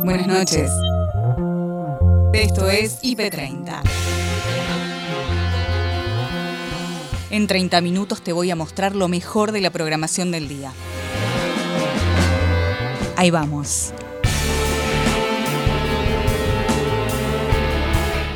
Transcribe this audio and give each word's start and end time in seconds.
Buenas 0.00 0.26
noches. 0.26 0.70
Esto 2.32 2.68
es 2.68 3.00
IP30. 3.02 3.82
En 7.30 7.46
30 7.46 7.80
minutos 7.80 8.22
te 8.22 8.32
voy 8.32 8.50
a 8.50 8.56
mostrar 8.56 8.96
lo 8.96 9.08
mejor 9.08 9.52
de 9.52 9.60
la 9.60 9.70
programación 9.70 10.30
del 10.30 10.48
día. 10.48 10.72
Ahí 13.16 13.30
vamos. 13.30 13.92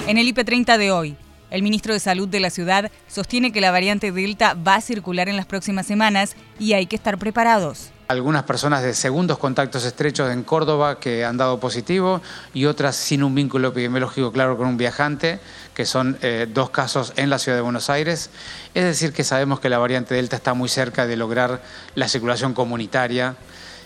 En 0.06 0.18
el 0.18 0.32
IP30 0.32 0.78
de 0.78 0.92
hoy, 0.92 1.16
el 1.50 1.62
ministro 1.62 1.92
de 1.92 2.00
Salud 2.00 2.28
de 2.28 2.40
la 2.40 2.50
ciudad 2.50 2.90
sostiene 3.08 3.52
que 3.52 3.60
la 3.60 3.70
variante 3.70 4.12
Delta 4.12 4.54
va 4.54 4.76
a 4.76 4.80
circular 4.80 5.28
en 5.28 5.36
las 5.36 5.46
próximas 5.46 5.86
semanas 5.86 6.36
y 6.58 6.72
hay 6.72 6.86
que 6.86 6.96
estar 6.96 7.18
preparados. 7.18 7.90
Algunas 8.08 8.44
personas 8.44 8.84
de 8.84 8.94
segundos 8.94 9.38
contactos 9.38 9.84
estrechos 9.84 10.30
en 10.30 10.44
Córdoba 10.44 11.00
que 11.00 11.24
han 11.24 11.36
dado 11.36 11.58
positivo 11.58 12.20
y 12.54 12.66
otras 12.66 12.94
sin 12.94 13.24
un 13.24 13.34
vínculo 13.34 13.68
epidemiológico 13.68 14.30
claro 14.30 14.56
con 14.56 14.68
un 14.68 14.76
viajante, 14.76 15.40
que 15.74 15.86
son 15.86 16.16
eh, 16.22 16.46
dos 16.52 16.70
casos 16.70 17.12
en 17.16 17.30
la 17.30 17.40
ciudad 17.40 17.58
de 17.58 17.62
Buenos 17.62 17.90
Aires. 17.90 18.30
Es 18.74 18.84
decir, 18.84 19.12
que 19.12 19.24
sabemos 19.24 19.58
que 19.58 19.68
la 19.68 19.78
variante 19.78 20.14
Delta 20.14 20.36
está 20.36 20.54
muy 20.54 20.68
cerca 20.68 21.06
de 21.06 21.16
lograr 21.16 21.62
la 21.96 22.06
circulación 22.06 22.54
comunitaria 22.54 23.34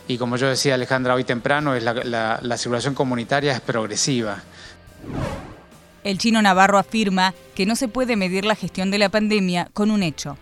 y 0.07 0.19
como 0.19 0.37
yo 0.37 0.49
decía 0.49 0.75
Alejandra 0.75 1.15
hoy 1.15 1.25
temprano, 1.25 1.75
es 1.75 1.83
la, 1.85 2.41
la 2.43 2.57
circulación 2.59 2.95
comunitaria 2.95 3.53
es 3.53 3.61
progresiva. 3.61 4.43
El 6.03 6.19
chino 6.19 6.41
Navarro 6.41 6.79
afirma 6.79 7.35
que 7.55 7.67
no 7.67 7.77
se 7.77 7.89
puede 7.89 8.17
medir 8.17 8.45
la 8.45 8.55
gestión 8.55 8.91
de 8.91 8.99
la 8.99 9.09
pandemia 9.09 9.69
con 9.75 9.91
un 9.91 10.03
hecho. 10.03 10.39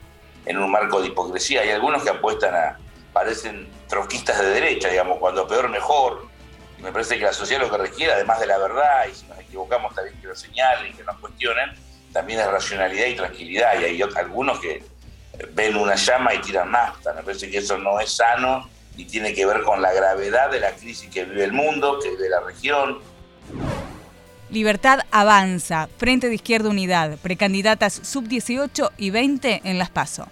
En 0.47 0.59
un 0.59 0.71
marco 0.71 1.01
de 1.01 1.09
hipocresía 1.09 1.63
hay 1.63 1.71
algunos 1.71 2.03
que 2.03 2.11
apuestan 2.11 2.55
a 2.55 2.79
parecen 3.13 3.69
troquistas 3.89 4.39
de 4.39 4.47
derecha, 4.47 4.89
digamos, 4.89 5.19
cuando 5.19 5.49
peor 5.49 5.69
mejor. 5.69 6.27
Y 6.79 6.83
me 6.83 6.93
parece 6.93 7.19
que 7.19 7.25
la 7.25 7.33
sociedad 7.33 7.63
lo 7.63 7.71
que 7.71 7.79
requiere, 7.79 8.13
además 8.13 8.39
de 8.39 8.47
la 8.47 8.59
verdad, 8.59 9.07
y 9.11 9.15
si 9.15 9.27
nos 9.27 9.39
equivocamos 9.41 9.93
también 9.95 10.21
que 10.21 10.29
lo 10.29 10.37
señalen, 10.37 10.97
que 10.97 11.03
nos 11.03 11.19
cuestionen, 11.19 11.71
también 12.13 12.39
es 12.39 12.47
racionalidad 12.47 13.07
y 13.07 13.17
tranquilidad. 13.17 13.81
Y 13.81 13.85
hay 13.85 14.03
algunos 14.03 14.61
que 14.61 14.85
ven 15.53 15.77
una 15.77 15.97
llama 15.97 16.35
y 16.35 16.39
tiran 16.39 16.71
nafta. 16.71 17.13
Me 17.13 17.23
parece 17.23 17.51
que 17.51 17.59
eso 17.59 17.77
no 17.79 17.99
es 17.99 18.13
sano 18.13 18.69
y 18.97 19.05
tiene 19.05 19.35
que 19.35 19.47
ver 19.47 19.63
con 19.63 19.83
la 19.83 19.93
gravedad 19.93 20.51
de 20.51 20.61
la 20.61 20.73
crisis 20.73 21.11
que 21.11 21.25
vive 21.25 21.45
el 21.45 21.53
mundo, 21.53 21.99
que 22.01 22.11
vive 22.11 22.29
la 22.29 22.41
región. 22.41 22.99
Libertad 24.51 25.01
avanza, 25.11 25.89
Frente 25.99 26.29
de 26.29 26.35
Izquierda 26.35 26.71
Unidad, 26.71 27.19
precandidatas 27.19 28.01
sub-18 28.03 28.91
y 28.97 29.11
20 29.11 29.63
en 29.65 29.79
Las 29.79 29.91
PASO 29.91 30.29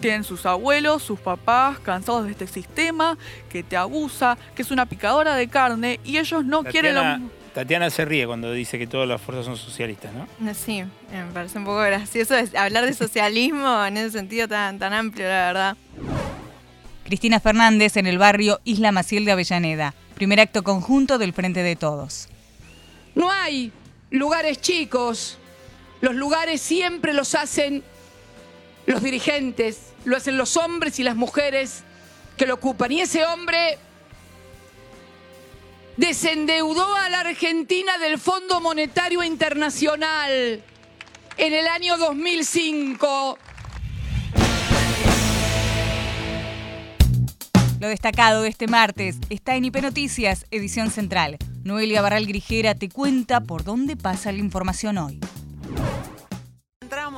tienen 0.00 0.24
sus 0.24 0.46
abuelos, 0.46 1.00
sus 1.02 1.20
papás, 1.20 1.78
cansados 1.78 2.24
de 2.24 2.32
este 2.32 2.48
sistema 2.48 3.16
que 3.48 3.62
te 3.62 3.76
abusa, 3.76 4.36
que 4.56 4.62
es 4.62 4.72
una 4.72 4.84
picadora 4.84 5.36
de 5.36 5.46
carne 5.46 6.00
y 6.04 6.18
ellos 6.18 6.44
no 6.44 6.64
quieren 6.64 6.96
lo 6.96 7.30
Tatiana 7.54 7.90
se 7.90 8.04
ríe 8.06 8.26
cuando 8.26 8.50
dice 8.52 8.78
que 8.78 8.86
todas 8.86 9.06
las 9.06 9.20
fuerzas 9.20 9.44
son 9.44 9.56
socialistas, 9.56 10.10
¿no? 10.14 10.54
Sí, 10.54 10.84
me 11.12 11.32
parece 11.34 11.58
un 11.58 11.64
poco 11.64 11.80
gracioso 11.80 12.34
hablar 12.56 12.86
de 12.86 12.94
socialismo 12.94 13.84
en 13.86 13.98
ese 13.98 14.10
sentido 14.10 14.48
tan, 14.48 14.78
tan 14.78 14.92
amplio, 14.92 15.28
la 15.28 15.46
verdad. 15.46 15.76
Cristina 17.04 17.40
Fernández 17.40 17.96
en 17.96 18.06
el 18.06 18.16
barrio 18.16 18.60
Isla 18.64 18.90
Maciel 18.90 19.26
de 19.26 19.32
Avellaneda. 19.32 19.94
Primer 20.14 20.40
acto 20.40 20.62
conjunto 20.62 21.18
del 21.18 21.34
Frente 21.34 21.62
de 21.62 21.76
Todos. 21.76 22.28
No 23.14 23.30
hay 23.30 23.72
lugares 24.10 24.60
chicos. 24.60 25.38
Los 26.00 26.14
lugares 26.14 26.60
siempre 26.60 27.12
los 27.12 27.34
hacen 27.34 27.82
los 28.86 29.02
dirigentes, 29.02 29.92
lo 30.04 30.16
hacen 30.16 30.36
los 30.36 30.56
hombres 30.56 30.98
y 30.98 31.04
las 31.04 31.16
mujeres 31.16 31.84
que 32.36 32.46
lo 32.46 32.54
ocupan. 32.54 32.90
Y 32.92 33.00
ese 33.00 33.24
hombre 33.24 33.78
desendeudó 35.96 36.94
a 36.96 37.08
la 37.08 37.20
Argentina 37.20 37.98
del 37.98 38.18
Fondo 38.18 38.60
Monetario 38.60 39.22
Internacional 39.22 40.62
en 41.36 41.52
el 41.52 41.66
año 41.66 41.96
2005. 41.98 43.38
Lo 47.80 47.88
destacado 47.88 48.42
de 48.42 48.48
este 48.48 48.68
martes 48.68 49.16
está 49.28 49.56
en 49.56 49.64
IP 49.64 49.82
Noticias, 49.82 50.46
edición 50.50 50.90
central. 50.90 51.36
Noelia 51.64 52.02
Barral 52.02 52.26
Grijera 52.26 52.74
te 52.74 52.88
cuenta 52.88 53.40
por 53.40 53.62
dónde 53.62 53.96
pasa 53.96 54.32
la 54.32 54.38
información 54.38 54.98
hoy 54.98 55.20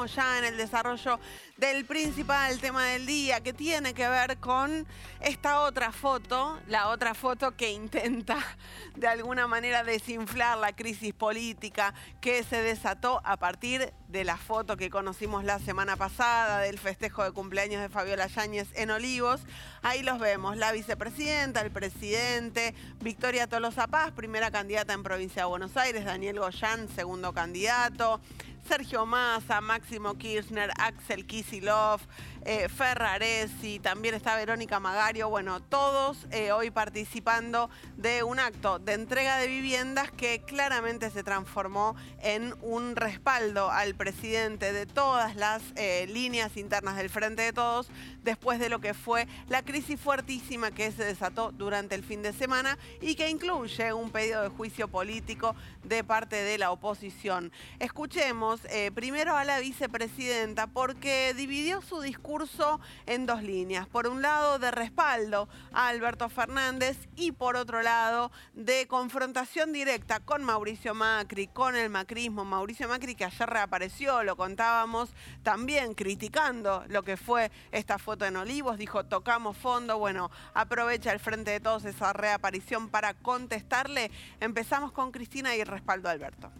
ya 0.06 0.38
en 0.38 0.44
el 0.44 0.56
desarrollo 0.56 1.18
del 1.56 1.84
principal 1.84 2.58
tema 2.60 2.84
del 2.86 3.06
día, 3.06 3.40
que 3.40 3.52
tiene 3.52 3.94
que 3.94 4.08
ver 4.08 4.38
con 4.38 4.86
esta 5.20 5.60
otra 5.60 5.92
foto, 5.92 6.58
la 6.66 6.88
otra 6.88 7.14
foto 7.14 7.56
que 7.56 7.70
intenta 7.72 8.36
de 8.96 9.06
alguna 9.08 9.46
manera 9.46 9.84
desinflar 9.84 10.58
la 10.58 10.72
crisis 10.72 11.14
política 11.14 11.94
que 12.20 12.42
se 12.42 12.60
desató 12.62 13.20
a 13.24 13.36
partir 13.36 13.92
de 14.08 14.24
la 14.24 14.36
foto 14.36 14.76
que 14.76 14.90
conocimos 14.90 15.44
la 15.44 15.58
semana 15.58 15.96
pasada 15.96 16.60
del 16.60 16.78
festejo 16.78 17.24
de 17.24 17.32
cumpleaños 17.32 17.82
de 17.82 17.88
Fabiola 17.88 18.28
Yáñez 18.28 18.68
en 18.74 18.90
Olivos. 18.90 19.40
Ahí 19.82 20.02
los 20.02 20.18
vemos, 20.18 20.56
la 20.56 20.72
vicepresidenta, 20.72 21.60
el 21.62 21.70
presidente, 21.70 22.74
Victoria 23.00 23.48
Tolosa 23.48 23.88
Paz, 23.88 24.12
primera 24.12 24.50
candidata 24.50 24.92
en 24.92 25.02
provincia 25.02 25.42
de 25.42 25.48
Buenos 25.48 25.76
Aires, 25.76 26.04
Daniel 26.04 26.38
Goyán, 26.38 26.88
segundo 26.88 27.32
candidato. 27.32 28.20
Sergio 28.66 29.04
Massa, 29.04 29.60
Máximo 29.60 30.14
Kirchner, 30.14 30.70
Axel 30.78 31.26
Kisilov, 31.26 32.00
eh, 32.46 32.68
Ferraresi, 32.68 33.78
también 33.78 34.14
está 34.14 34.36
Verónica 34.36 34.80
Magario, 34.80 35.28
bueno, 35.28 35.60
todos 35.60 36.26
eh, 36.30 36.52
hoy 36.52 36.70
participando 36.70 37.70
de 37.96 38.22
un 38.22 38.38
acto 38.38 38.78
de 38.78 38.92
entrega 38.94 39.38
de 39.38 39.46
viviendas 39.46 40.10
que 40.10 40.42
claramente 40.42 41.10
se 41.10 41.22
transformó 41.22 41.94
en 42.22 42.54
un 42.60 42.96
respaldo 42.96 43.70
al 43.70 43.94
presidente 43.94 44.72
de 44.72 44.86
todas 44.86 45.36
las 45.36 45.62
eh, 45.76 46.06
líneas 46.08 46.56
internas 46.56 46.96
del 46.96 47.10
Frente 47.10 47.42
de 47.42 47.52
Todos 47.52 47.88
después 48.22 48.58
de 48.58 48.68
lo 48.68 48.80
que 48.80 48.94
fue 48.94 49.26
la 49.48 49.62
crisis 49.62 50.00
fuertísima 50.00 50.70
que 50.70 50.92
se 50.92 51.04
desató 51.04 51.52
durante 51.52 51.94
el 51.94 52.04
fin 52.04 52.22
de 52.22 52.32
semana 52.32 52.78
y 53.00 53.14
que 53.14 53.30
incluye 53.30 53.92
un 53.92 54.10
pedido 54.10 54.42
de 54.42 54.48
juicio 54.48 54.88
político 54.88 55.54
de 55.82 56.04
parte 56.04 56.36
de 56.36 56.58
la 56.58 56.70
oposición. 56.70 57.52
Escuchemos 57.78 58.53
primero 58.94 59.36
a 59.36 59.44
la 59.44 59.60
vicepresidenta 59.60 60.66
porque 60.66 61.34
dividió 61.34 61.82
su 61.82 62.00
discurso 62.00 62.80
en 63.06 63.26
dos 63.26 63.42
líneas. 63.42 63.86
Por 63.86 64.06
un 64.06 64.22
lado, 64.22 64.58
de 64.58 64.70
respaldo 64.70 65.48
a 65.72 65.88
Alberto 65.88 66.28
Fernández 66.28 66.96
y 67.16 67.32
por 67.32 67.56
otro 67.56 67.82
lado, 67.82 68.30
de 68.54 68.86
confrontación 68.86 69.72
directa 69.72 70.20
con 70.20 70.44
Mauricio 70.44 70.94
Macri, 70.94 71.46
con 71.48 71.76
el 71.76 71.90
macrismo. 71.90 72.44
Mauricio 72.44 72.88
Macri 72.88 73.14
que 73.14 73.24
ayer 73.24 73.48
reapareció, 73.48 74.22
lo 74.22 74.36
contábamos, 74.36 75.10
también 75.42 75.94
criticando 75.94 76.84
lo 76.88 77.02
que 77.02 77.16
fue 77.16 77.50
esta 77.72 77.98
foto 77.98 78.24
en 78.24 78.36
Olivos, 78.36 78.78
dijo 78.78 79.04
tocamos 79.04 79.56
fondo, 79.56 79.98
bueno, 79.98 80.30
aprovecha 80.54 81.12
el 81.12 81.20
frente 81.20 81.50
de 81.50 81.60
todos 81.60 81.84
esa 81.84 82.12
reaparición 82.12 82.88
para 82.88 83.14
contestarle. 83.14 84.10
Empezamos 84.40 84.92
con 84.92 85.10
Cristina 85.10 85.54
y 85.56 85.60
el 85.60 85.66
respaldo 85.66 86.08
a 86.08 86.12
Alberto. 86.12 86.52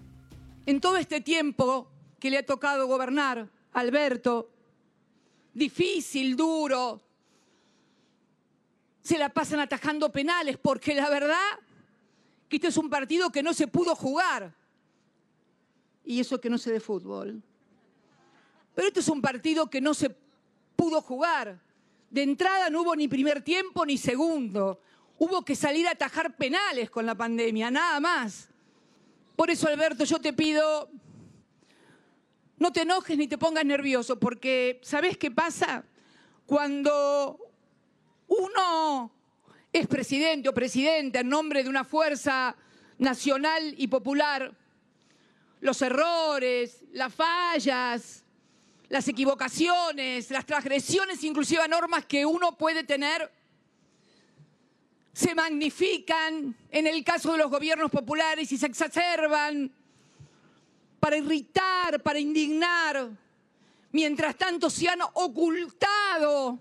En 0.67 0.81
todo 0.81 0.97
este 0.97 1.21
tiempo 1.21 1.91
que 2.19 2.31
le 2.31 2.39
ha 2.39 2.47
tocado 2.47 2.87
gobernar, 2.87 3.51
Alberto, 3.73 4.51
difícil, 5.53 6.37
duro. 6.37 7.03
Se 9.03 9.19
la 9.19 9.29
pasan 9.29 9.61
atajando 9.61 10.11
penales 10.11 10.57
porque 10.57 10.95
la 10.95 11.11
verdad 11.11 11.61
que 12.49 12.57
este 12.57 12.69
es 12.69 12.77
un 12.77 12.89
partido 12.89 13.31
que 13.31 13.43
no 13.43 13.53
se 13.53 13.67
pudo 13.67 13.95
jugar. 13.95 14.55
Y 16.05 16.21
eso 16.21 16.41
que 16.41 16.49
no 16.51 16.59
sé 16.59 16.73
de 16.73 16.81
fútbol. 16.81 17.43
Pero 18.75 18.89
este 18.89 19.01
es 19.01 19.09
un 19.09 19.21
partido 19.21 19.69
que 19.69 19.81
no 19.81 19.93
se 19.93 20.15
pudo 20.77 21.01
jugar. 21.03 21.61
De 22.11 22.23
entrada 22.23 22.71
no 22.71 22.83
hubo 22.83 22.97
ni 22.97 23.09
primer 23.09 23.43
tiempo 23.43 23.85
ni 23.85 23.99
segundo. 23.99 24.81
Hubo 25.19 25.45
que 25.45 25.55
salir 25.55 25.87
a 25.87 25.93
atajar 25.93 26.37
penales 26.37 26.91
con 26.91 27.07
la 27.07 27.15
pandemia, 27.15 27.71
nada 27.71 28.01
más. 28.01 28.49
Por 29.37 29.51
eso, 29.51 29.69
Alberto, 29.69 30.05
yo 30.05 30.21
te 30.21 30.33
pido 30.33 30.91
no 32.57 32.73
te 32.73 32.83
enojes 32.83 33.19
ni 33.19 33.27
te 33.27 33.39
pongas 33.39 33.65
nervioso, 33.65 34.19
porque 34.19 34.81
¿sabes 34.83 35.19
qué 35.19 35.31
pasa? 35.31 35.85
Cuando 36.47 37.39
uno 38.29 39.13
es 39.73 39.87
presidente 39.87 40.49
o 40.49 40.55
presidenta 40.55 41.21
en 41.21 41.29
nombre 41.29 41.63
de 41.63 41.69
una 41.69 41.85
fuerza 41.85 42.57
nacional 42.99 43.75
y 43.77 43.89
popular, 43.89 44.55
los 45.61 45.83
errores, 45.83 46.85
las 46.93 47.13
fallas, 47.13 48.25
las 48.89 49.09
equivocaciones, 49.09 50.31
las 50.31 50.47
transgresiones, 50.47 51.25
inclusive 51.25 51.63
a 51.63 51.69
normas 51.69 52.07
que 52.07 52.25
uno 52.25 52.57
puede 52.57 52.85
tener, 52.85 53.33
se 55.15 55.33
magnifican 55.33 56.57
en 56.71 56.87
el 56.89 57.05
caso 57.05 57.33
de 57.33 57.39
los 57.39 57.49
gobiernos 57.49 57.89
populares 57.89 58.51
y 58.51 58.59
se 58.59 58.67
exacerban 58.67 59.73
para 60.99 61.17
irritar, 61.17 62.03
para 62.03 62.19
indignar. 62.19 63.11
Mientras 63.93 64.37
tanto 64.37 64.69
se 64.69 64.89
han 64.89 64.99
ocultado 65.13 66.59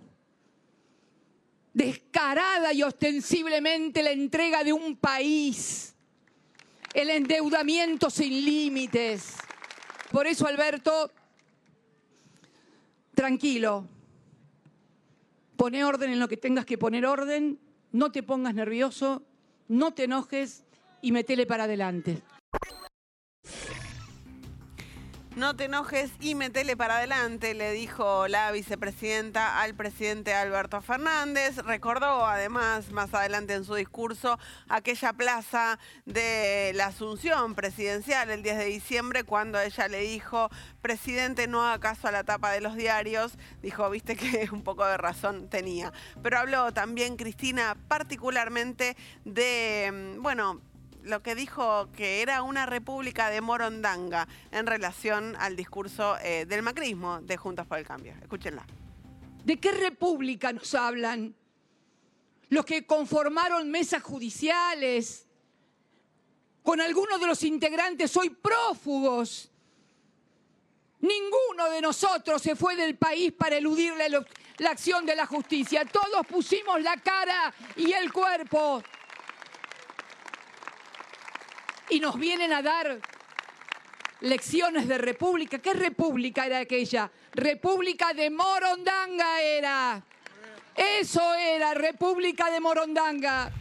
descarada 1.74 2.72
y 2.74 2.84
ostensiblemente 2.84 4.04
la 4.04 4.12
entrega 4.12 4.64
de 4.64 4.72
un 4.72 4.98
país, 4.98 5.96
el 6.94 7.10
endeudamiento 7.10 8.12
sin 8.12 8.46
límites. 8.46 9.34
Por 10.12 10.28
eso, 10.28 10.46
Alberto, 10.46 11.12
tranquilo, 13.16 13.88
pone 15.56 15.84
orden 15.84 16.12
en 16.12 16.20
lo 16.20 16.28
que 16.28 16.38
tengas 16.38 16.68
que 16.68 16.78
poner 16.78 17.08
orden, 17.08 17.60
no 17.94 18.12
te 18.12 18.24
pongas 18.24 18.54
nervioso, 18.54 19.24
no 19.70 19.94
te 19.94 20.04
enojes 20.04 20.66
y 21.02 21.14
metele 21.14 21.46
para 21.46 21.64
adelante. 21.64 22.22
No 25.36 25.56
te 25.56 25.66
enojes 25.66 26.12
y 26.20 26.36
metele 26.36 26.78
para 26.78 26.98
adelante, 26.98 27.56
le 27.56 27.72
dijo 27.72 28.28
la 28.28 28.52
vicepresidenta 28.52 29.62
al 29.64 29.74
presidente 29.74 30.32
Alberto 30.36 30.80
Fernández. 30.80 31.58
Recordó 31.58 32.28
además 32.28 32.92
más 32.92 33.16
adelante 33.16 33.56
en 33.56 33.66
su 33.66 33.74
discurso 33.74 34.38
aquella 34.70 35.12
plaza 35.14 35.80
de 36.06 36.72
la 36.76 36.86
Asunción 36.86 37.56
presidencial 37.56 38.30
el 38.30 38.44
10 38.44 38.58
de 38.60 38.66
diciembre 38.66 39.24
cuando 39.24 39.60
ella 39.60 39.88
le 39.88 40.02
dijo, 40.02 40.52
presidente, 40.84 41.48
no 41.48 41.66
haga 41.66 41.80
caso 41.80 42.08
a 42.08 42.12
la 42.12 42.24
tapa 42.24 42.52
de 42.52 42.62
los 42.62 42.76
diarios. 42.76 43.34
Dijo, 43.64 43.90
viste 43.90 44.16
que 44.16 44.48
un 44.52 44.62
poco 44.62 44.86
de 44.86 44.98
razón 44.98 45.50
tenía. 45.50 45.92
Pero 46.22 46.38
habló 46.38 46.72
también 46.74 47.16
Cristina 47.16 47.76
particularmente 47.88 48.96
de, 49.26 50.14
mm, 50.16 50.22
bueno, 50.22 50.62
lo 51.04 51.22
que 51.22 51.36
dijo 51.36 51.90
que 51.92 52.22
era 52.22 52.44
una 52.44 52.66
república 52.66 53.30
de 53.30 53.42
Morondanga 53.42 54.28
en 54.52 54.66
relación 54.66 55.36
al 55.38 55.56
discurso 55.56 56.18
eh, 56.20 56.46
del 56.46 56.62
macrismo 56.62 57.22
de 57.22 57.38
Juntos 57.38 57.68
por 57.68 57.78
el 57.78 57.86
Cambio. 57.86 58.14
Escúchenla. 58.22 58.66
¿De 59.44 59.60
qué 59.60 59.72
república 59.72 60.54
nos 60.54 60.74
hablan? 60.74 61.36
Los 62.50 62.66
que 62.66 62.86
conformaron 62.86 63.70
mesas 63.70 64.02
judiciales, 64.04 65.28
con 66.62 66.80
algunos 66.80 67.20
de 67.20 67.28
los 67.28 67.44
integrantes 67.44 68.16
hoy 68.16 68.30
prófugos. 68.30 69.50
Ninguno 71.02 71.70
de 71.70 71.82
nosotros 71.82 72.42
se 72.42 72.56
fue 72.56 72.78
del 72.78 72.96
país 72.96 73.34
para 73.34 73.58
eludirle 73.58 74.08
la 74.10 74.70
acción 74.70 75.06
de 75.06 75.18
la 75.18 75.26
justicia. 75.26 75.84
Todos 75.84 76.26
pusimos 76.26 76.82
la 76.82 76.96
cara 76.96 77.54
y 77.76 77.92
el 77.92 78.14
cuerpo 78.14 78.82
y 81.90 82.00
nos 82.00 82.18
vienen 82.18 82.54
a 82.54 82.62
dar 82.62 83.00
lecciones 84.22 84.88
de 84.88 84.98
república. 84.98 85.60
¿Qué 85.60 85.74
república 85.74 86.46
era 86.46 86.60
aquella? 86.60 87.12
República 87.34 88.14
de 88.14 88.30
Morondanga 88.30 89.42
era. 89.42 90.04
Eso 90.76 91.22
era, 91.36 91.74
República 91.74 92.50
de 92.50 92.60
Morondanga. 92.60 93.52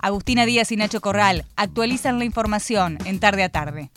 Agustina 0.00 0.46
Díaz 0.46 0.72
y 0.72 0.76
Nacho 0.76 1.00
Corral 1.00 1.44
actualizan 1.56 2.18
la 2.18 2.24
información 2.24 2.98
en 3.04 3.20
tarde 3.20 3.44
a 3.44 3.48
tarde. 3.48 3.90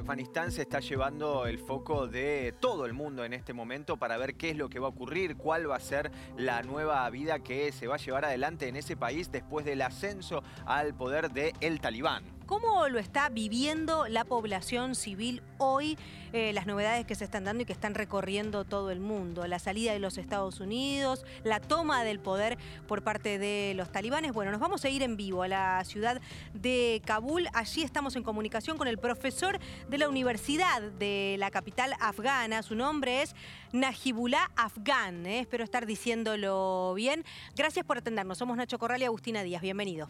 Afganistán 0.00 0.50
se 0.50 0.62
está 0.62 0.80
llevando 0.80 1.46
el 1.46 1.58
foco 1.58 2.06
de 2.06 2.54
todo 2.58 2.86
el 2.86 2.94
mundo 2.94 3.24
en 3.24 3.34
este 3.34 3.52
momento 3.52 3.98
para 3.98 4.16
ver 4.16 4.34
qué 4.34 4.50
es 4.50 4.56
lo 4.56 4.70
que 4.70 4.78
va 4.78 4.86
a 4.86 4.90
ocurrir, 4.90 5.36
cuál 5.36 5.70
va 5.70 5.76
a 5.76 5.80
ser 5.80 6.10
la 6.38 6.62
nueva 6.62 7.08
vida 7.10 7.40
que 7.40 7.70
se 7.70 7.86
va 7.86 7.96
a 7.96 7.98
llevar 7.98 8.24
adelante 8.24 8.66
en 8.68 8.76
ese 8.76 8.96
país 8.96 9.30
después 9.30 9.66
del 9.66 9.82
ascenso 9.82 10.42
al 10.64 10.94
poder 10.94 11.30
de 11.30 11.52
el 11.60 11.80
Talibán. 11.80 12.39
¿Cómo 12.50 12.88
lo 12.88 12.98
está 12.98 13.28
viviendo 13.28 14.08
la 14.08 14.24
población 14.24 14.96
civil 14.96 15.40
hoy? 15.58 15.96
Eh, 16.32 16.52
las 16.52 16.66
novedades 16.66 17.06
que 17.06 17.14
se 17.14 17.22
están 17.22 17.44
dando 17.44 17.62
y 17.62 17.64
que 17.64 17.72
están 17.72 17.94
recorriendo 17.94 18.64
todo 18.64 18.90
el 18.90 18.98
mundo. 18.98 19.46
La 19.46 19.60
salida 19.60 19.92
de 19.92 20.00
los 20.00 20.18
Estados 20.18 20.58
Unidos, 20.58 21.24
la 21.44 21.60
toma 21.60 22.02
del 22.02 22.18
poder 22.18 22.58
por 22.88 23.04
parte 23.04 23.38
de 23.38 23.74
los 23.76 23.92
talibanes. 23.92 24.32
Bueno, 24.32 24.50
nos 24.50 24.58
vamos 24.58 24.84
a 24.84 24.88
ir 24.88 25.04
en 25.04 25.16
vivo 25.16 25.44
a 25.44 25.48
la 25.48 25.84
ciudad 25.84 26.20
de 26.52 27.00
Kabul. 27.04 27.46
Allí 27.52 27.84
estamos 27.84 28.16
en 28.16 28.24
comunicación 28.24 28.78
con 28.78 28.88
el 28.88 28.98
profesor 28.98 29.60
de 29.88 29.98
la 29.98 30.08
Universidad 30.08 30.82
de 30.82 31.36
la 31.38 31.52
capital 31.52 31.94
afgana. 32.00 32.64
Su 32.64 32.74
nombre 32.74 33.22
es 33.22 33.36
Najibullah 33.70 34.50
Afgan. 34.56 35.24
¿eh? 35.24 35.38
Espero 35.38 35.62
estar 35.62 35.86
diciéndolo 35.86 36.94
bien. 36.96 37.24
Gracias 37.54 37.86
por 37.86 37.98
atendernos. 37.98 38.38
Somos 38.38 38.56
Nacho 38.56 38.76
Corral 38.80 39.02
y 39.02 39.04
Agustina 39.04 39.44
Díaz. 39.44 39.62
Bienvenido. 39.62 40.08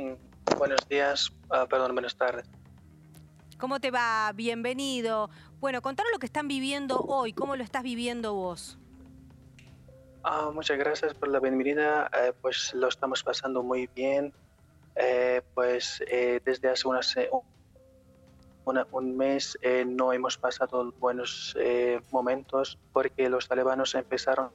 Mm, 0.00 0.14
buenos 0.56 0.88
días, 0.88 1.30
ah, 1.50 1.66
perdón, 1.68 1.92
buenas 1.92 2.16
tardes. 2.16 2.46
¿Cómo 3.58 3.80
te 3.80 3.90
va? 3.90 4.32
Bienvenido. 4.34 5.28
Bueno, 5.60 5.82
contanos 5.82 6.10
lo 6.12 6.18
que 6.18 6.24
están 6.26 6.48
viviendo 6.48 7.00
hoy, 7.00 7.34
¿cómo 7.34 7.56
lo 7.56 7.62
estás 7.62 7.82
viviendo 7.82 8.32
vos? 8.34 8.78
Ah, 10.22 10.50
muchas 10.54 10.78
gracias 10.78 11.12
por 11.14 11.28
la 11.28 11.40
bienvenida. 11.40 12.10
Eh, 12.18 12.32
pues 12.40 12.72
lo 12.72 12.88
estamos 12.88 13.22
pasando 13.22 13.62
muy 13.62 13.88
bien. 13.94 14.32
Eh, 14.96 15.42
pues 15.54 16.02
eh, 16.06 16.40
desde 16.44 16.68
hace 16.70 16.88
un 18.92 19.16
mes 19.16 19.58
no 19.86 20.12
hemos 20.12 20.38
pasado 20.38 20.92
buenos 20.92 21.56
momentos 22.10 22.78
porque 22.92 23.28
los 23.28 23.48
talibanos 23.48 23.94
empezaron 23.94 24.50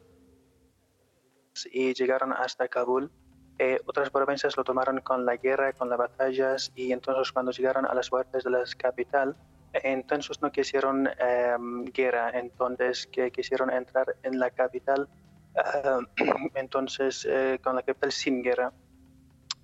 y 1.72 1.94
llegaron 1.94 2.34
hasta 2.34 2.68
Kabul 2.68 3.12
eh, 3.58 3.80
otras 3.86 4.10
provincias 4.10 4.58
lo 4.58 4.64
tomaron 4.64 5.00
con 5.00 5.26
la 5.26 5.38
guerra, 5.38 5.72
con 5.74 5.90
las 5.90 5.98
batallas 5.98 6.72
y 6.76 6.92
entonces 6.92 7.32
cuando 7.32 7.52
llegaron 7.52 7.86
a 7.86 7.94
las 7.94 8.10
puertas 8.10 8.44
de 8.44 8.50
la 8.50 8.64
capital, 8.78 9.36
entonces 9.74 10.42
no 10.42 10.52
quisieron 10.52 11.10
em, 11.20 11.86
guerra, 11.86 12.32
entonces 12.32 13.08
que 13.08 13.32
quisieron 13.32 13.72
entrar 13.72 14.16
en 14.24 14.40
la 14.40 14.50
capital, 14.50 15.08
em, 15.56 16.06
entonces 16.56 17.26
eh, 17.30 17.60
con 17.64 17.76
la 17.76 17.82
capital 17.82 18.12
sin 18.12 18.42
guerra. 18.42 18.74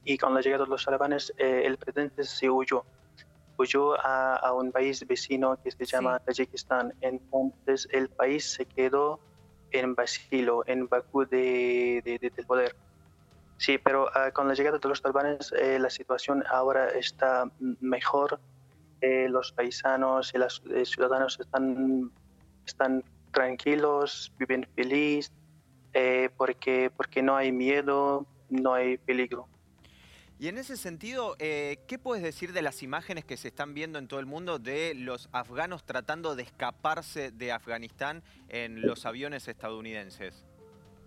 Y 0.04 0.18
con 0.18 0.34
la 0.34 0.42
llegada 0.42 0.64
de 0.64 0.70
los 0.70 0.88
alemanes, 0.88 1.32
eh, 1.38 1.62
el 1.66 1.78
presidente 1.78 2.24
se 2.24 2.50
huyó, 2.50 2.84
huyó 3.58 3.94
a, 4.04 4.52
un 4.54 4.72
país 4.72 5.06
vecino 5.06 5.56
que 5.64 5.70
se 5.70 5.86
llama 5.86 6.18
Tayikistán. 6.20 6.94
Entonces 7.02 7.88
el 7.92 8.10
país 8.10 8.52
se 8.52 8.66
quedó 8.66 9.20
en 9.70 9.94
vacío, 9.94 10.64
en 10.66 10.88
Bakú 10.88 11.26
de, 11.26 12.02
de, 12.04 12.18
del 12.18 12.46
poder. 12.48 12.76
Sí, 13.62 13.78
pero 13.78 14.10
ah, 14.16 14.32
con 14.32 14.48
la 14.48 14.56
llegada 14.56 14.80
de 14.80 14.90
los 14.90 15.04
talibanes 15.04 15.52
eh, 15.52 15.78
la 15.78 15.92
situación 15.92 16.44
ahora 16.50 16.90
está 16.90 17.48
mejor. 17.80 18.40
Eh, 19.02 19.30
los 19.30 19.52
paisanos 19.52 20.34
y 20.34 20.40
los 20.40 20.64
eh, 20.74 20.84
ciudadanos 20.84 21.40
están, 21.40 22.12
están 22.66 23.04
tranquilos, 23.32 24.34
viven 24.40 24.68
feliz, 24.76 25.32
porque, 26.38 26.92
porque 26.98 27.22
no 27.22 27.36
hay 27.36 27.52
miedo, 27.52 28.26
no 28.50 28.74
hay 28.74 28.98
peligro. 28.98 29.48
Y 30.40 30.48
en 30.48 30.58
ese 30.58 30.76
sentido, 30.76 31.36
¿qué 31.38 32.00
puedes 32.02 32.24
decir 32.24 32.54
de 32.54 32.64
las 32.64 32.82
imágenes 32.82 33.26
que 33.26 33.38
se 33.38 33.50
están 33.50 33.76
viendo 33.76 34.00
en 34.00 34.08
todo 34.08 34.20
el 34.20 34.26
mundo 34.26 34.58
de 34.58 34.96
los 34.96 35.30
afganos 35.34 35.84
tratando 35.84 36.36
de 36.36 36.44
escaparse 36.44 37.30
de 37.30 37.52
Afganistán 37.52 38.24
en 38.50 38.82
los 38.82 39.06
aviones 39.06 39.48
estadounidenses? 39.48 40.48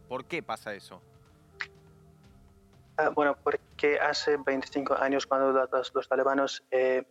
¿Por 0.09 0.27
qué 0.27 0.43
pasa 0.43 0.75
eso? 0.75 1.03
Ah, 2.97 3.09
bueno, 3.09 3.37
porque 3.43 3.99
hace 3.99 4.37
25 4.37 4.95
años 4.95 5.27
cuando 5.27 5.53
los, 5.53 5.93
los 5.95 6.63
eh, 6.71 7.03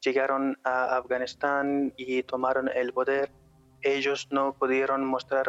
llegaron 0.00 0.58
a 0.64 0.96
Afganistán 0.96 1.94
y 1.96 2.24
tomaron 2.24 2.68
el 2.68 2.92
poder, 2.92 3.30
ellos 3.82 4.26
no 4.32 4.52
pudieron 4.52 5.04
mostrar 5.04 5.46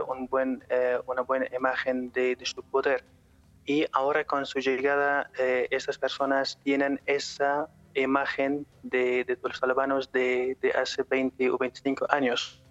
eh, 0.70 1.00
una 1.08 1.22
buena 1.24 1.48
imagen 1.56 2.12
de, 2.12 2.38
su 2.44 2.62
poder. 2.62 3.04
Y 3.66 3.86
ahora 3.92 4.24
con 4.26 4.46
su 4.46 4.60
llegada, 4.60 5.32
eh, 5.40 5.68
esas 5.72 5.98
personas 5.98 6.60
tienen 6.64 7.02
esa 7.08 7.68
imagen 7.96 8.68
de, 8.84 9.24
de 9.24 9.40
los 9.42 9.60
talibanos 9.60 10.12
de, 10.12 10.56
de 10.62 10.72
hace 10.72 11.02
20 11.02 11.50
o 11.50 11.58
25 11.58 12.06
años 12.10 12.64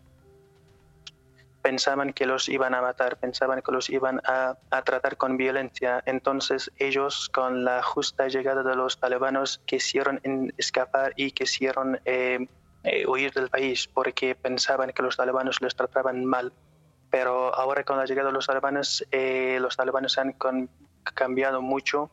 pensaban 1.68 2.14
que 2.14 2.25
los 2.25 2.48
iban 2.48 2.75
a 2.75 2.80
matar, 2.80 3.18
pensaban 3.18 3.60
que 3.60 3.72
los 3.72 3.90
iban 3.90 4.22
a, 4.25 4.56
tratar 4.87 5.18
con 5.18 5.37
violencia. 5.37 6.02
Entonces 6.06 6.70
ellos, 6.78 7.28
con 7.28 7.62
la 7.62 7.82
justa 7.82 8.26
llegada 8.28 8.62
de 8.62 8.75
los 8.75 8.98
talibanos, 8.98 9.60
quisieron 9.66 10.18
escapar 10.56 11.12
y 11.16 11.32
quisieron 11.32 12.00
eh, 12.06 12.48
eh, 12.84 13.06
huir 13.06 13.34
del 13.34 13.50
país 13.50 13.87
porque 13.87 14.34
pensaban 14.34 14.92
que 14.92 15.02
los 15.02 15.18
talibanos 15.18 15.60
les 15.60 15.76
trataban 15.76 16.25
mal. 16.25 16.54
Pero 17.10 17.54
ahora 17.54 17.84
con 17.84 17.98
la 17.98 18.06
llegada 18.06 18.28
de 18.28 18.32
los 18.32 18.46
talibanes, 18.46 19.06
eh, 19.10 19.58
los 19.60 19.76
talibanes 19.76 20.16
han 20.16 20.34
cambiado 21.02 21.60
mucho 21.60 22.10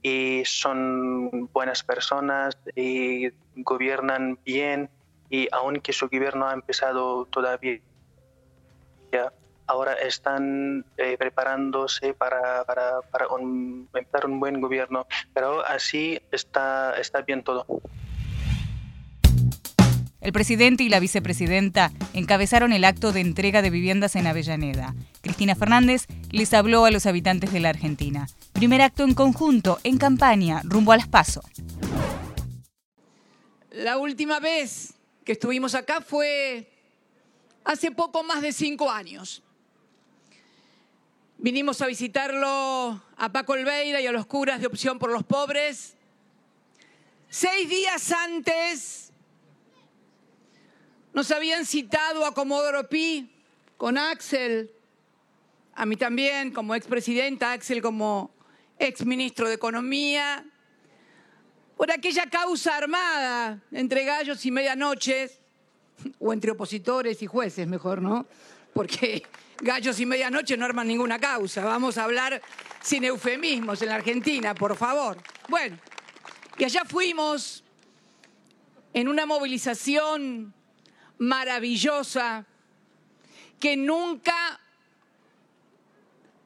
y 0.00 0.42
son 0.46 1.50
buenas 1.52 1.82
personas 1.82 2.56
y 2.74 3.28
gobiernan 3.56 4.38
bien 4.42 4.88
y 5.28 5.48
aunque 5.52 5.92
su 5.92 6.08
gobierno 6.08 6.46
ha 6.46 6.54
empezado 6.54 7.26
todavía 7.26 7.78
ahora 9.66 9.94
están 9.94 10.84
eh, 10.96 11.16
preparándose 11.18 12.14
para, 12.14 12.64
para, 12.64 13.00
para 13.10 13.28
un, 13.28 13.88
empezar 13.92 14.26
un 14.26 14.40
buen 14.40 14.60
gobierno, 14.60 15.06
pero 15.34 15.64
así 15.64 16.20
está, 16.30 16.94
está 16.98 17.22
bien 17.22 17.42
todo. 17.42 17.66
El 20.20 20.32
presidente 20.32 20.82
y 20.82 20.88
la 20.88 20.98
vicepresidenta 20.98 21.92
encabezaron 22.12 22.72
el 22.72 22.84
acto 22.84 23.12
de 23.12 23.20
entrega 23.20 23.62
de 23.62 23.70
viviendas 23.70 24.16
en 24.16 24.26
Avellaneda. 24.26 24.94
Cristina 25.20 25.54
Fernández 25.54 26.06
les 26.32 26.52
habló 26.52 26.84
a 26.84 26.90
los 26.90 27.06
habitantes 27.06 27.52
de 27.52 27.60
la 27.60 27.68
Argentina. 27.68 28.26
Primer 28.52 28.82
acto 28.82 29.04
en 29.04 29.14
conjunto, 29.14 29.78
en 29.84 29.98
campaña, 29.98 30.62
rumbo 30.64 30.90
a 30.90 30.96
las 30.96 31.06
PASO. 31.06 31.42
La 33.70 33.98
última 33.98 34.40
vez 34.40 34.94
que 35.24 35.32
estuvimos 35.32 35.76
acá 35.76 36.00
fue 36.00 36.75
hace 37.66 37.90
poco 37.90 38.22
más 38.22 38.40
de 38.40 38.52
cinco 38.52 38.90
años. 38.90 39.42
Vinimos 41.36 41.82
a 41.82 41.86
visitarlo 41.86 43.02
a 43.16 43.32
Paco 43.32 43.52
Olveira 43.52 44.00
y 44.00 44.06
a 44.06 44.12
los 44.12 44.24
curas 44.24 44.60
de 44.60 44.68
Opción 44.68 44.98
por 44.98 45.10
los 45.10 45.24
Pobres. 45.24 45.96
Seis 47.28 47.68
días 47.68 48.12
antes 48.12 49.12
nos 51.12 51.30
habían 51.32 51.66
citado 51.66 52.24
a 52.24 52.32
Comodoro 52.32 52.88
Pi 52.88 53.30
con 53.76 53.98
Axel, 53.98 54.72
a 55.74 55.84
mí 55.84 55.96
también 55.96 56.52
como 56.52 56.74
expresidenta, 56.74 57.52
Axel 57.52 57.82
como 57.82 58.30
exministro 58.78 59.48
de 59.48 59.54
Economía, 59.56 60.44
por 61.76 61.90
aquella 61.90 62.30
causa 62.30 62.76
armada 62.76 63.60
entre 63.72 64.04
gallos 64.04 64.46
y 64.46 64.52
medianoches, 64.52 65.40
o 66.18 66.32
entre 66.32 66.50
opositores 66.50 67.22
y 67.22 67.26
jueces, 67.26 67.66
mejor, 67.66 68.02
¿no? 68.02 68.26
Porque 68.72 69.22
gallos 69.60 69.98
y 70.00 70.06
medianoche 70.06 70.56
no 70.56 70.64
arman 70.64 70.86
ninguna 70.86 71.18
causa. 71.18 71.64
Vamos 71.64 71.98
a 71.98 72.04
hablar 72.04 72.42
sin 72.82 73.04
eufemismos 73.04 73.82
en 73.82 73.88
la 73.88 73.96
Argentina, 73.96 74.54
por 74.54 74.76
favor. 74.76 75.16
Bueno, 75.48 75.78
y 76.58 76.64
allá 76.64 76.84
fuimos 76.84 77.64
en 78.92 79.08
una 79.08 79.26
movilización 79.26 80.54
maravillosa 81.18 82.46
que 83.58 83.76
nunca 83.76 84.60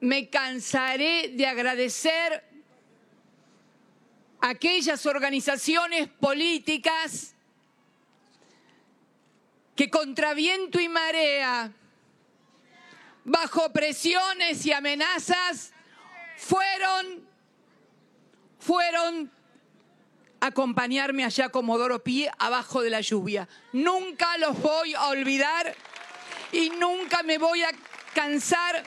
me 0.00 0.30
cansaré 0.30 1.28
de 1.28 1.46
agradecer 1.46 2.44
a 4.40 4.48
aquellas 4.48 5.04
organizaciones 5.06 6.08
políticas 6.08 7.34
que 9.80 9.88
contra 9.88 10.34
viento 10.34 10.78
y 10.78 10.90
marea, 10.90 11.72
bajo 13.24 13.72
presiones 13.72 14.66
y 14.66 14.74
amenazas, 14.74 15.72
fueron, 16.36 17.26
fueron 18.58 19.32
a 20.38 20.48
acompañarme 20.48 21.24
allá 21.24 21.48
como 21.48 21.78
Doro 21.78 22.04
Pie 22.04 22.30
abajo 22.38 22.82
de 22.82 22.90
la 22.90 23.00
lluvia. 23.00 23.48
Nunca 23.72 24.36
los 24.36 24.60
voy 24.60 24.92
a 24.92 25.08
olvidar 25.08 25.74
y 26.52 26.68
nunca 26.68 27.22
me 27.22 27.38
voy 27.38 27.62
a 27.62 27.70
cansar 28.14 28.84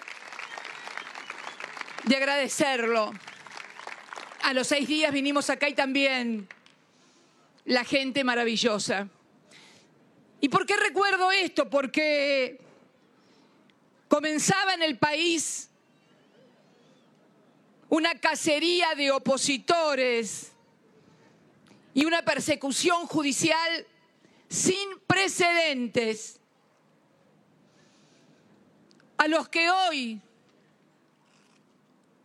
de 2.04 2.16
agradecerlo. 2.16 3.14
A 4.44 4.54
los 4.54 4.68
seis 4.68 4.88
días 4.88 5.12
vinimos 5.12 5.50
acá 5.50 5.68
y 5.68 5.74
también 5.74 6.48
la 7.66 7.84
gente 7.84 8.24
maravillosa. 8.24 9.10
¿Y 10.44 10.50
por 10.50 10.66
qué 10.66 10.76
recuerdo 10.76 11.32
esto? 11.32 11.70
Porque 11.70 12.60
comenzaba 14.10 14.74
en 14.74 14.84
el 14.84 14.98
país 14.98 15.70
una 17.88 18.20
cacería 18.20 18.94
de 18.94 19.10
opositores 19.12 20.52
y 21.94 22.04
una 22.04 22.24
persecución 22.24 23.08
judicial 23.08 23.88
sin 24.50 25.00
precedentes 25.08 26.42
a 29.16 29.30
los 29.30 29.48
que 29.48 29.70
hoy 29.70 30.20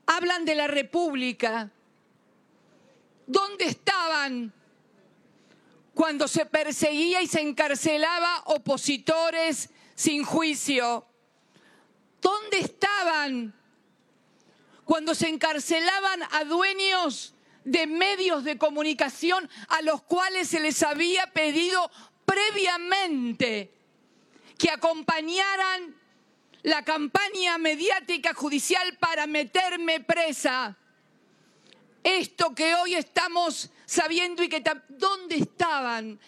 hablan 0.06 0.44
de 0.44 0.56
la 0.56 0.66
República. 0.66 1.70
¿Dónde 3.28 3.66
estaban 3.66 4.52
cuando 5.98 6.28
se 6.28 6.46
perseguía 6.46 7.22
y 7.22 7.26
se 7.26 7.40
encarcelaba 7.40 8.44
opositores 8.44 9.68
sin 9.96 10.22
juicio? 10.22 11.04
¿Dónde 12.22 12.60
estaban 12.60 13.52
cuando 14.84 15.12
se 15.12 15.28
encarcelaban 15.28 16.22
a 16.30 16.44
dueños 16.44 17.34
de 17.64 17.88
medios 17.88 18.44
de 18.44 18.56
comunicación 18.58 19.50
a 19.66 19.82
los 19.82 20.00
cuales 20.02 20.46
se 20.46 20.60
les 20.60 20.84
había 20.84 21.32
pedido 21.32 21.90
previamente 22.24 23.72
que 24.56 24.70
acompañaran 24.70 25.96
la 26.62 26.84
campaña 26.84 27.58
mediática 27.58 28.34
judicial 28.34 28.96
para 28.98 29.26
meterme 29.26 29.98
presa. 29.98 30.78
Esto 32.16 32.54
que 32.54 32.74
hoy 32.74 32.94
estamos 32.94 33.68
sabiendo 33.84 34.42
y 34.42 34.48
que 34.48 34.62
dónde 34.88 35.36
estaban. 35.36 36.18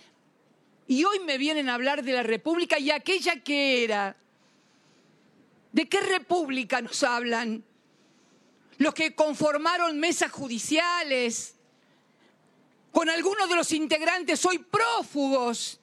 Y 0.87 1.05
hoy 1.05 1.21
me 1.21 1.39
vienen 1.39 1.71
a 1.71 1.75
hablar 1.75 2.05
de 2.05 2.13
la 2.13 2.23
República 2.23 2.79
y 2.79 2.91
aquella 2.91 3.37
que 3.43 3.83
era. 3.83 4.15
¿De 5.73 5.89
qué 5.89 6.01
República 6.01 6.83
nos 6.83 7.03
hablan? 7.03 7.65
Los 8.77 8.93
que 8.93 9.15
conformaron 9.15 9.99
mesas 9.99 10.31
judiciales, 10.31 11.55
con 12.93 13.09
algunos 13.09 13.49
de 13.49 13.57
los 13.57 13.73
integrantes 13.73 14.45
hoy 14.45 14.59
prófugos 14.59 15.81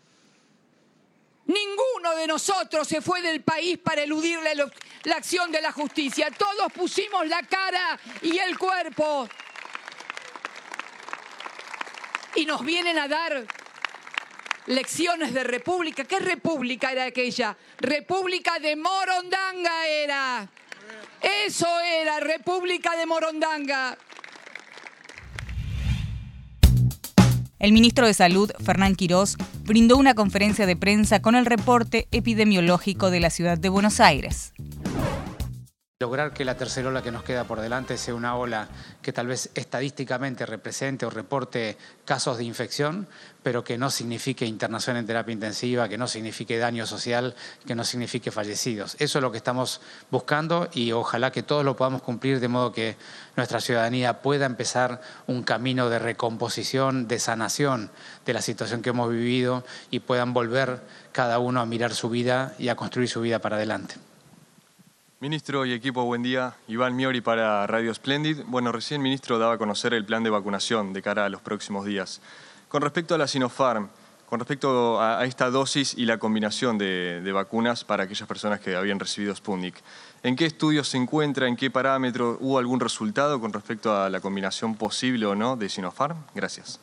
Ninguno 1.48 2.14
de 2.18 2.28
nosotros 2.28 2.86
se 2.86 3.00
fue 3.00 3.22
del 3.22 3.42
país 3.42 3.78
para 3.78 4.04
eludir 4.04 4.38
la, 4.42 5.16
acción 5.16 5.50
de 5.50 5.62
la 5.62 5.72
justicia. 5.72 6.30
Todos 6.30 6.74
pusimos 6.74 7.26
la 7.26 7.42
cara 7.44 7.98
y 8.22 8.38
el 8.38 8.58
cuerpo. 8.58 9.30
Y 12.38 12.46
nos 12.46 12.64
vienen 12.64 13.00
a 13.00 13.08
dar 13.08 13.48
lecciones 14.68 15.34
de 15.34 15.44
república. 15.44 16.04
¿Qué 16.04 16.20
república 16.20 16.92
era 16.92 17.06
aquella? 17.06 17.58
República 17.80 18.60
de 18.60 18.76
Morondanga 18.76 19.88
era. 19.88 20.48
Eso 21.20 21.68
era, 21.80 22.20
República 22.20 22.96
de 22.96 23.08
Morondanga. 23.08 23.98
El 27.58 27.72
ministro 27.72 28.06
de 28.06 28.14
Salud, 28.14 28.52
Fernán 28.64 28.96
Quirós, 28.96 29.36
brindó 29.64 29.98
una 29.98 30.14
conferencia 30.14 30.68
de 30.68 30.76
prensa 30.76 31.24
con 31.24 31.34
el 31.34 31.48
reporte 31.48 32.08
epidemiológico 32.12 33.10
de 33.10 33.20
la 33.20 33.32
ciudad 33.32 33.58
de 33.58 33.70
Buenos 33.70 34.00
Aires. 34.00 34.54
Lograr 36.00 36.32
que 36.32 36.46
la 36.46 36.56
tercera 36.56 36.90
ola 36.90 37.02
que 37.02 37.12
nos 37.12 37.24
queda 37.24 37.46
por 37.46 37.60
delante 37.60 37.98
sea 37.98 38.14
una 38.14 38.36
ola 38.36 38.68
que 39.02 39.12
tal 39.12 39.26
vez 39.26 39.50
estadísticamente 39.56 40.46
represente 40.46 41.08
o 41.08 41.10
reporte 41.10 41.76
casos 42.06 42.38
de 42.38 42.44
infección, 42.44 43.08
pero 43.42 43.64
que 43.64 43.80
no 43.80 43.90
signifique 43.90 44.46
internación 44.46 44.98
en 44.98 45.08
terapia 45.08 45.34
intensiva, 45.34 45.90
que 45.90 45.98
no 45.98 46.08
signifique 46.08 46.60
daño 46.60 46.86
social, 46.86 47.34
que 47.66 47.74
no 47.74 47.84
signifique 47.84 48.30
fallecidos. 48.30 48.96
Eso 49.00 49.18
es 49.18 49.24
lo 49.24 49.32
que 49.32 49.40
estamos 49.40 49.82
buscando 50.12 50.70
y 50.72 50.92
ojalá 50.92 51.32
que 51.32 51.42
todos 51.42 51.66
lo 51.66 51.76
podamos 51.76 52.04
cumplir 52.04 52.40
de 52.40 52.48
modo 52.48 52.72
que 52.72 52.96
nuestra 53.36 53.60
ciudadanía 53.60 54.22
pueda 54.22 54.46
empezar 54.46 55.02
un 55.26 55.42
camino 55.42 55.90
de 55.90 55.98
recomposición, 55.98 57.08
de 57.08 57.18
sanación 57.18 57.90
de 58.24 58.34
la 58.34 58.44
situación 58.44 58.84
que 58.84 58.92
hemos 58.92 59.10
vivido 59.10 59.66
y 59.90 60.02
puedan 60.02 60.32
volver 60.32 60.80
cada 61.12 61.40
uno 61.40 61.60
a 61.60 61.66
mirar 61.66 61.96
su 61.96 62.12
vida 62.12 62.54
y 62.60 62.70
a 62.70 62.76
construir 62.76 63.10
su 63.10 63.20
vida 63.22 63.40
para 63.40 63.56
adelante. 63.56 63.96
Ministro 65.20 65.66
y 65.66 65.74
equipo, 65.74 66.04
buen 66.04 66.22
día. 66.22 66.54
Iván 66.68 66.96
Miori 66.96 67.22
para 67.22 67.66
Radio 67.66 67.92
Splendid. 67.92 68.44
Bueno, 68.46 68.72
recién 68.72 69.02
ministro 69.02 69.40
daba 69.40 69.54
a 69.54 69.58
conocer 69.58 69.96
el 69.96 70.06
plan 70.06 70.22
de 70.22 70.30
vacunación 70.30 70.94
de 70.94 71.02
cara 71.02 71.26
a 71.26 71.30
los 71.30 71.42
próximos 71.42 71.88
días. 71.88 72.22
Con 72.68 72.84
respecto 72.84 73.16
a 73.16 73.18
la 73.18 73.28
Sinopharm, 73.28 73.90
con 74.28 74.40
respecto 74.40 75.02
a, 75.02 75.26
esta 75.26 75.50
dosis 75.50 75.96
y 75.98 76.06
la 76.06 76.20
combinación 76.20 76.78
de, 76.78 77.32
vacunas 77.34 77.84
para 77.84 78.04
aquellas 78.04 78.28
personas 78.28 78.60
que 78.60 78.76
habían 78.76 79.00
recibido 79.00 79.34
Sputnik, 79.34 79.82
¿en 80.22 80.36
qué 80.36 80.46
estudios 80.46 80.88
se 80.88 80.98
encuentra? 80.98 81.48
¿En 81.48 81.56
qué 81.56 81.72
parámetro? 81.72 82.38
¿Hubo 82.40 82.60
algún 82.60 82.80
resultado 82.80 83.42
con 83.42 83.52
respecto 83.52 84.00
a 84.00 84.12
la 84.12 84.20
combinación 84.20 84.76
posible 84.76 85.26
o 85.26 85.34
no 85.34 85.56
de 85.56 85.68
Sinopharm? 85.68 86.16
Gracias. 86.36 86.80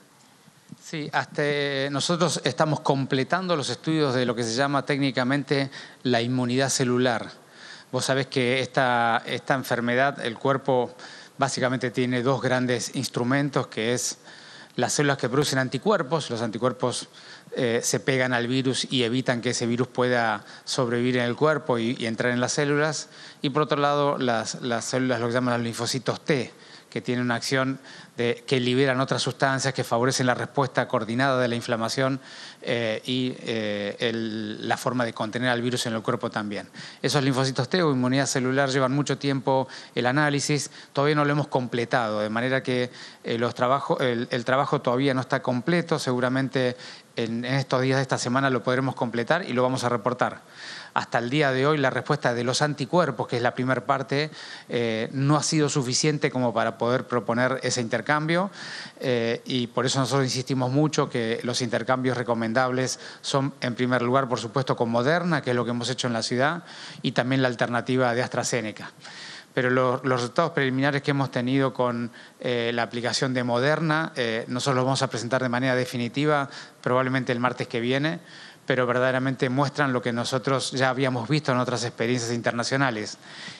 Sí, 0.83 1.09
hasta 1.12 1.45
nosotros 1.93 2.41
estamos 2.43 2.81
completando 2.81 3.55
los 3.55 3.71
estudios 3.71 4.12
de 4.12 4.26
lo 4.26 4.35
que 4.35 4.43
se 4.43 4.57
llama 4.57 4.85
técnicamente 4.85 5.71
la 6.03 6.21
inmunidad 6.21 6.69
celular 6.69 7.43
Vos 7.93 8.05
sabés 8.05 8.26
que 8.26 8.61
esta, 8.61 9.23
esta 9.26 9.55
enfermedad, 9.55 10.25
el 10.25 10.37
cuerpo 10.38 10.95
básicamente 11.38 11.91
tiene 11.91 12.23
dos 12.23 12.41
grandes 12.41 12.95
instrumentos, 12.95 13.67
que 13.69 13.95
es 13.95 14.19
las 14.76 14.93
células 14.93 15.19
que 15.19 15.29
producen 15.29 15.59
anticuerpos. 15.59 16.31
Los 16.31 16.43
anticuerpos 16.43 17.09
eh, 17.57 17.81
se 17.83 18.00
pegan 18.00 18.33
al 18.33 18.49
virus 18.49 18.87
y 18.91 19.05
evitan 19.05 19.41
que 19.41 19.50
ese 19.50 19.67
virus 19.67 19.88
pueda 19.88 20.45
sobrevivir 20.64 21.19
en 21.19 21.25
el 21.25 21.37
cuerpo 21.37 21.79
y, 21.79 22.07
entrar 22.07 22.33
en 22.33 22.41
las 22.41 22.53
células. 22.53 23.09
Y 23.43 23.50
por 23.50 23.62
otro 23.62 23.81
lado, 23.81 24.19
las, 24.19 24.61
las, 24.62 24.85
células, 24.85 25.21
lo 25.21 25.29
que 25.29 25.35
llaman 25.35 25.55
los 25.55 25.64
linfocitos 25.64 26.25
T, 26.25 26.53
que 26.94 27.00
tiene 27.00 27.22
una 27.22 27.34
acción 27.34 27.80
que 28.16 28.60
liberan 28.60 29.00
otras 29.00 29.20
sustancias 29.20 29.74
que 29.74 29.82
favorecen 29.82 30.28
la 30.28 30.34
respuesta 30.34 30.86
coordinada 30.86 31.40
de 31.40 31.48
la 31.48 31.56
inflamación 31.56 32.20
eh, 32.62 33.02
y 33.04 33.34
eh, 33.40 34.12
la 34.60 34.76
forma 34.76 35.04
de 35.04 35.12
contener 35.12 35.48
al 35.48 35.60
virus 35.60 35.86
en 35.86 35.94
el 35.94 36.02
cuerpo 36.02 36.30
también. 36.30 36.68
Esos 37.02 37.24
linfocitos 37.24 37.68
T 37.68 37.82
o 37.82 37.90
inmunidad 37.90 38.26
celular 38.26 38.68
llevan 38.68 38.92
mucho 38.92 39.18
tiempo 39.18 39.66
el 39.96 40.06
análisis, 40.06 40.70
todavía 40.92 41.16
no 41.16 41.24
lo 41.24 41.32
hemos 41.32 41.48
completado, 41.48 42.20
de 42.20 42.30
manera 42.30 42.62
que 42.62 42.92
eh, 43.24 43.38
los 43.38 43.56
el, 43.98 44.28
el, 44.30 44.44
trabajo 44.44 44.80
todavía 44.80 45.14
no 45.14 45.20
está 45.20 45.42
completo, 45.42 45.98
seguramente 45.98 46.76
en, 47.16 47.44
estos 47.44 47.82
días 47.82 47.96
de 47.96 48.02
esta 48.02 48.18
semana 48.18 48.50
lo 48.50 48.62
podremos 48.62 48.94
completar 48.94 49.48
y 49.48 49.52
lo 49.52 49.64
vamos 49.64 49.84
a 49.84 49.88
reportar. 49.88 50.42
Hasta 50.94 51.18
el 51.18 51.28
día 51.28 51.50
de 51.50 51.66
hoy 51.66 51.76
la 51.76 51.90
respuesta 51.90 52.34
de 52.34 52.44
los 52.44 52.62
anticuerpos, 52.62 53.26
que 53.26 53.36
es 53.36 53.42
la 53.42 53.54
primera 53.54 53.84
parte, 53.84 54.30
eh, 54.68 55.08
no 55.12 55.36
ha 55.36 55.42
sido 55.42 55.68
suficiente 55.68 56.30
como 56.30 56.54
para 56.54 56.78
poder 56.78 57.08
proponer 57.08 57.58
ese 57.64 57.80
intercambio. 57.80 58.50
Eh, 59.00 59.42
y 59.44 59.66
por 59.66 59.86
eso 59.86 59.98
nosotros 59.98 60.24
insistimos 60.24 60.70
mucho 60.70 61.10
que 61.10 61.40
los 61.42 61.62
intercambios 61.62 62.16
recomendables 62.16 63.00
son, 63.20 63.52
en 63.60 63.74
primer 63.74 64.02
lugar, 64.02 64.28
por 64.28 64.38
supuesto, 64.38 64.76
con 64.76 64.88
Moderna, 64.88 65.42
que 65.42 65.50
es 65.50 65.56
lo 65.56 65.64
que 65.64 65.72
hemos 65.72 65.90
hecho 65.90 66.06
en 66.06 66.12
la 66.12 66.22
ciudad, 66.22 66.62
y 67.02 67.10
también 67.10 67.42
la 67.42 67.48
alternativa 67.48 68.14
de 68.14 68.22
AstraZeneca. 68.22 68.92
Pero 69.54 69.70
los, 69.70 70.02
resultados 70.02 70.50
preliminares 70.50 71.00
que 71.02 71.12
hemos 71.12 71.30
tenido 71.30 71.72
con 71.72 72.10
eh, 72.40 72.72
la 72.74 72.82
aplicación 72.82 73.32
de 73.32 73.44
Moderna, 73.44 74.12
eh, 74.16 74.44
nosotros 74.48 74.76
los 74.76 74.84
vamos 74.84 75.02
a 75.02 75.08
presentar 75.08 75.42
de 75.42 75.48
manera 75.48 75.76
definitiva 75.76 76.50
probablemente 76.82 77.30
el 77.30 77.38
martes 77.38 77.68
que 77.68 77.78
viene, 77.78 78.18
pero 78.66 78.87
verdaderamente 78.87 79.49
muestran 79.49 79.92
lo 79.92 80.02
que 80.02 80.12
nosotros 80.12 80.73
ya 80.73 80.88
habíamos 80.90 81.28
visto 81.28 81.52
en 81.52 81.59
otras 81.59 81.85
experiencias 81.85 82.33
internacionales, 82.33 83.18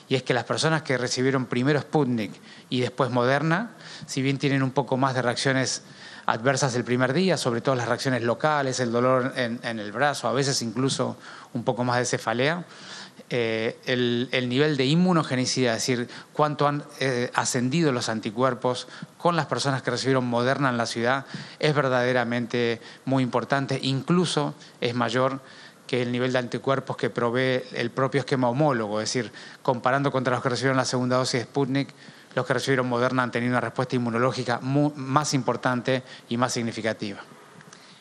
y 0.09 0.15
es 0.15 0.23
que 0.23 0.35
las 0.35 0.45
personas 0.45 0.83
que 0.83 0.99
recibieron 0.99 1.47
primero 1.47 1.81
Sputnik 1.81 2.33
y 2.71 2.81
después 2.81 3.11
Moderna, 3.11 3.73
si 4.07 4.23
bien 4.23 4.39
tienen 4.39 4.63
un 4.63 4.71
poco 4.71 4.97
más 4.97 5.15
de 5.15 5.23
reacciones 5.23 5.83
adversas 6.27 6.75
el 6.77 6.85
primer 6.85 7.13
día, 7.13 7.37
sobre 7.37 7.61
todo 7.61 7.75
las 7.75 7.89
reacciones 7.89 8.23
locales, 8.23 8.81
el 8.81 8.93
dolor 8.93 9.33
en, 9.37 9.79
el 9.79 9.93
brazo, 9.93 10.29
a 10.29 10.33
veces 10.33 10.63
incluso 10.63 11.17
un 11.53 11.65
poco 11.65 11.85
más 11.85 11.99
de 11.99 12.07
cefalea, 12.07 12.65
eh, 13.31 13.79
el, 13.87 14.49
nivel 14.49 14.77
de 14.77 14.87
inmunogenicidad, 14.87 15.77
es 15.77 15.87
decir, 15.87 16.09
cuánto 16.33 16.69
han 16.69 16.85
eh, 17.01 17.31
ascendido 17.35 17.93
los 17.93 18.09
anticuerpos 18.09 18.89
con 19.19 19.37
las 19.37 19.47
personas 19.47 19.83
que 19.83 19.91
recibieron 19.91 20.27
Moderna 20.27 20.69
en 20.71 20.77
la 20.77 20.87
ciudad, 20.87 21.27
es 21.59 21.75
verdaderamente 21.75 22.81
muy 23.05 23.23
importante, 23.23 23.79
incluso 23.83 24.55
es 24.81 24.95
mayor 24.95 25.41
que 25.87 26.03
el 26.03 26.13
nivel 26.13 26.33
de 26.33 26.39
anticuerpos 26.39 26.97
que 26.97 27.11
provee 27.11 27.63
el 27.75 27.91
propio 27.91 28.21
esquema 28.21 28.49
homólogo, 28.49 29.01
es 29.01 29.13
decir, 29.13 29.31
comparando 29.63 30.11
contra 30.11 30.35
los 30.35 30.43
que 30.43 30.49
recibieron 30.49 30.77
la 30.77 30.85
segunda 30.85 31.17
dosis 31.17 31.41
de 31.41 31.45
Sputnik, 31.45 31.89
los 32.35 32.47
que 32.47 32.55
recibieron 32.55 32.89
Moderna 32.89 33.23
han 33.23 33.31
tenido 33.31 33.53
una 33.53 33.61
respuesta 33.61 33.97
inmunológica 33.97 34.61
más 34.61 35.35
importante 35.35 36.03
y 36.29 36.37
más 36.37 36.53
significativa. 36.53 37.21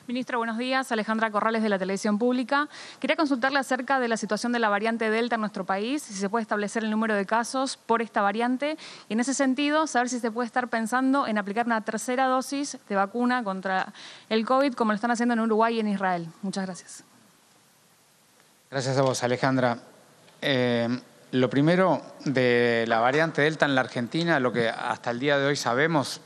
Ministro, 0.06 0.38
buenos 0.38 0.58
días. 0.58 0.92
Alejandra 0.92 1.32
Corrales 1.32 1.64
de 1.64 1.70
la 1.70 1.80
Televisión 1.80 2.20
Pública. 2.20 2.68
Quería 3.00 3.16
consultarle 3.16 3.60
acerca 3.60 4.02
de 4.02 4.10
la 4.10 4.18
situación 4.18 4.52
de 4.52 4.60
la 4.60 4.68
variante 4.68 5.10
Delta 5.10 5.36
en 5.36 5.42
nuestro 5.42 5.64
país, 5.64 6.04
si 6.04 6.14
se 6.14 6.30
puede 6.30 6.42
establecer 6.42 6.84
el 6.84 6.92
número 6.92 7.16
de 7.16 7.26
casos 7.26 7.78
por 7.78 8.02
esta 8.02 8.22
variante 8.22 8.78
y 9.08 9.14
en 9.14 9.22
ese 9.22 9.34
sentido 9.34 9.88
saber 9.88 10.10
si 10.10 10.20
se 10.20 10.30
puede 10.30 10.48
estar 10.48 10.68
pensando 10.68 11.26
en 11.26 11.38
aplicar 11.38 11.68
una 11.68 11.80
tercera 11.86 12.26
dosis 12.26 12.78
de 12.90 12.96
vacuna 12.96 13.46
contra 13.46 13.94
el 14.28 14.46
COVID 14.46 14.74
como 14.74 14.92
lo 14.92 14.96
están 14.96 15.12
haciendo 15.12 15.36
en 15.36 15.40
Uruguay 15.40 15.78
y 15.78 15.80
en 15.80 15.88
Israel. 15.88 16.28
Muchas 16.42 16.66
gracias. 16.66 17.04
Gracias 18.70 18.98
a 18.98 19.04
vos, 19.04 19.24
Alejandra. 19.24 19.78
Eh, 20.42 21.00
lo 21.34 21.50
primero 21.50 22.00
de 22.26 22.86
la 22.88 23.00
variante 23.00 23.42
Delta 23.42 23.66
en 23.66 23.74
la 23.74 23.82
Argentina, 23.82 24.40
lo 24.40 24.54
que 24.54 24.70
hasta 24.70 25.10
el 25.10 25.20
día 25.20 25.38
de 25.40 25.48
hoy 25.48 25.56
sabemos 25.56 26.22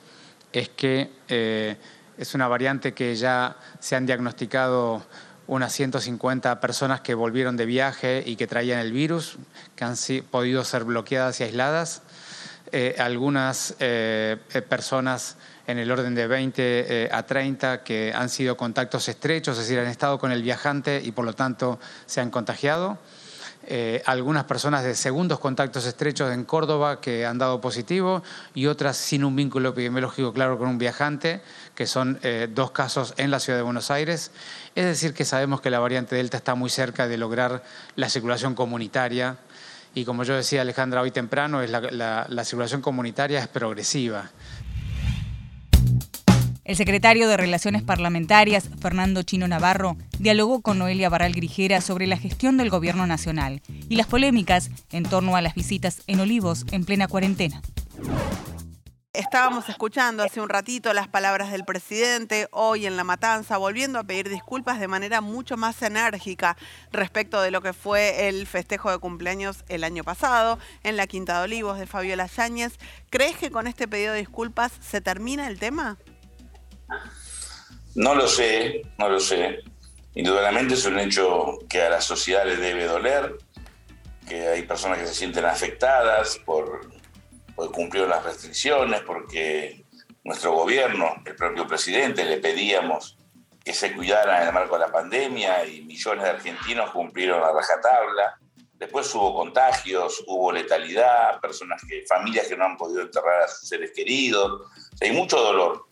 es 0.52 0.70
que... 0.70 1.12
Eh, 1.28 1.78
es 2.18 2.34
una 2.34 2.48
variante 2.48 2.96
que 2.96 3.16
ya 3.16 3.58
se 3.80 3.96
han 3.96 4.08
diagnosticado 4.08 5.06
unas 5.46 5.72
150 5.72 6.60
personas 6.60 7.02
que 7.02 7.14
volvieron 7.14 7.56
de 7.56 7.68
viaje 7.68 8.24
y 8.26 8.36
que 8.38 8.48
traían 8.48 8.80
el 8.80 8.92
virus, 8.92 9.38
que 9.76 9.84
han 9.84 9.94
podido 10.32 10.64
ser 10.64 10.84
bloqueadas 10.84 11.40
y 11.40 11.44
aisladas. 11.44 12.02
Eh, 12.72 12.96
algunas 12.98 13.76
eh, 13.80 14.38
personas 14.68 15.36
en 15.68 15.78
el 15.78 15.92
orden 15.92 16.16
de 16.16 16.26
20 16.26 17.10
a 17.12 17.22
30 17.22 17.84
que 17.84 18.12
han 18.16 18.30
sido 18.30 18.58
contactos 18.58 19.08
estrechos, 19.10 19.60
es 19.60 19.66
decir, 19.66 19.78
han 19.78 19.86
estado 19.86 20.18
con 20.18 20.32
el 20.32 20.42
viajante 20.42 21.00
y 21.06 21.12
por 21.12 21.24
lo 21.24 21.34
tanto 21.34 21.80
se 22.08 22.20
han 22.20 22.32
contagiado. 22.32 22.98
Eh, 23.70 24.02
algunas 24.06 24.46
personas 24.46 24.86
de 24.86 24.96
segundos 24.96 25.40
contactos 25.40 25.86
estrechos 25.86 26.32
en 26.32 26.46
Córdoba 26.46 27.02
que 27.02 27.26
han 27.26 27.38
dado 27.38 27.60
positivo 27.60 28.24
y 28.56 28.68
otras 28.68 28.96
sin 28.96 29.26
un 29.26 29.36
vínculo 29.36 29.70
epidemiológico 29.70 30.32
claro 30.32 30.58
con 30.58 30.70
un 30.70 30.78
viajante, 30.78 31.42
que 31.76 31.86
son 31.86 32.18
eh, 32.24 32.48
dos 32.50 32.72
casos 32.72 33.14
en 33.18 33.30
la 33.30 33.42
ciudad 33.42 33.60
de 33.60 33.64
Buenos 33.64 33.92
Aires. 33.92 34.32
Es 34.74 34.86
decir, 34.86 35.14
que 35.14 35.26
sabemos 35.26 35.60
que 35.60 35.70
la 35.70 35.80
variante 35.80 36.16
Delta 36.16 36.38
está 36.38 36.56
muy 36.56 36.70
cerca 36.70 37.10
de 37.10 37.18
lograr 37.18 37.62
la 37.98 38.08
circulación 38.08 38.56
comunitaria 38.56 39.36
y 39.94 40.06
como 40.06 40.24
yo 40.24 40.36
decía 40.36 40.62
Alejandra 40.62 41.02
hoy 41.02 41.12
temprano, 41.12 41.62
es 41.62 41.70
la 41.70 42.44
circulación 42.46 42.82
comunitaria 42.82 43.40
es 43.40 43.48
progresiva. 43.48 44.30
El 46.68 46.76
secretario 46.76 47.30
de 47.30 47.38
Relaciones 47.38 47.82
Parlamentarias, 47.82 48.70
Fernando 48.82 49.24
Chino 49.24 49.48
Navarro, 49.48 49.96
dialogó 50.20 50.62
con 50.62 50.78
Noelia 50.78 51.08
Barral 51.08 51.32
Grijera 51.32 51.80
sobre 51.80 52.08
la 52.08 52.18
gestión 52.18 52.58
del 52.58 52.70
gobierno 52.70 53.08
nacional 53.08 53.62
y 53.88 53.96
las 53.96 54.08
polémicas 54.08 54.70
en 54.92 55.04
torno 55.04 55.38
a 55.38 55.42
las 55.42 55.56
visitas 55.56 56.04
en 56.08 56.20
Olivos 56.20 56.66
en 56.74 56.84
plena 56.84 57.08
cuarentena. 57.08 57.62
Estábamos 59.14 59.70
escuchando 59.70 60.24
hace 60.24 60.42
un 60.42 60.50
ratito 60.50 60.94
las 60.94 61.08
palabras 61.08 61.54
del 61.54 61.64
presidente 61.64 62.50
hoy 62.52 62.86
en 62.86 62.98
La 62.98 63.06
Matanza, 63.06 63.56
volviendo 63.56 63.98
a 63.98 64.04
pedir 64.04 64.28
disculpas 64.28 64.82
de 64.82 64.90
manera 64.90 65.22
mucho 65.22 65.56
más 65.56 65.82
enérgica 65.82 66.58
respecto 66.92 67.42
de 67.42 67.50
lo 67.50 67.62
que 67.62 67.72
fue 67.72 68.28
el 68.28 68.46
festejo 68.46 68.92
de 68.92 69.00
cumpleaños 69.00 69.64
el 69.70 69.86
año 69.86 70.04
pasado 70.04 70.60
en 70.84 70.98
la 70.98 71.08
Quinta 71.08 71.38
de 71.38 71.46
Olivos 71.46 71.80
de 71.80 71.88
Fabiola 71.88 72.28
Yáñez. 72.28 72.74
¿Crees 73.10 73.38
que 73.38 73.52
con 73.52 73.68
este 73.68 73.88
pedido 73.88 74.12
de 74.12 74.20
disculpas 74.20 74.74
se 74.82 75.00
termina 75.00 75.48
el 75.48 75.60
tema? 75.60 75.98
No 77.96 78.14
lo 78.14 78.28
sé, 78.28 78.84
no 78.98 79.10
lo 79.10 79.20
sé. 79.20 79.64
Indudablemente 80.14 80.76
es 80.76 80.86
un 80.86 81.00
hecho 81.00 81.60
que 81.70 81.82
a 81.82 81.90
la 81.90 82.02
sociedad 82.02 82.46
le 82.46 82.58
debe 82.58 82.86
doler, 82.86 83.38
que 84.28 84.48
hay 84.48 84.64
personas 84.64 85.00
que 85.00 85.08
se 85.08 85.14
sienten 85.14 85.46
afectadas 85.46 86.38
por, 86.46 86.90
cumplir 87.74 88.08
las 88.08 88.24
restricciones, 88.24 89.02
porque 89.02 89.84
nuestro 90.24 90.54
gobierno, 90.54 91.16
el 91.26 91.36
propio 91.36 91.66
presidente, 91.66 92.24
le 92.24 92.38
pedíamos 92.38 93.18
que 93.64 93.74
se 93.74 93.94
cuidara 93.94 94.42
en 94.42 94.48
el 94.50 94.54
marco 94.54 94.76
de 94.76 94.86
la 94.86 94.92
pandemia 94.92 95.66
y 95.66 95.82
millones 95.82 96.24
de 96.24 96.30
argentinos 96.30 96.92
cumplieron 96.92 97.42
la 97.42 97.52
rajatabla. 97.52 98.40
Después 98.74 99.14
hubo 99.16 99.36
contagios, 99.36 100.24
hubo 100.28 100.52
letalidad, 100.52 101.40
personas 101.42 101.82
familias 102.08 102.48
que 102.48 102.56
no 102.56 102.66
han 102.66 102.78
podido 102.78 103.02
enterrar 103.02 103.42
a 103.42 103.48
sus 103.48 103.68
seres 103.68 103.92
queridos. 103.96 104.70
hay 105.02 105.12
mucho 105.12 105.38
dolor. 105.38 105.87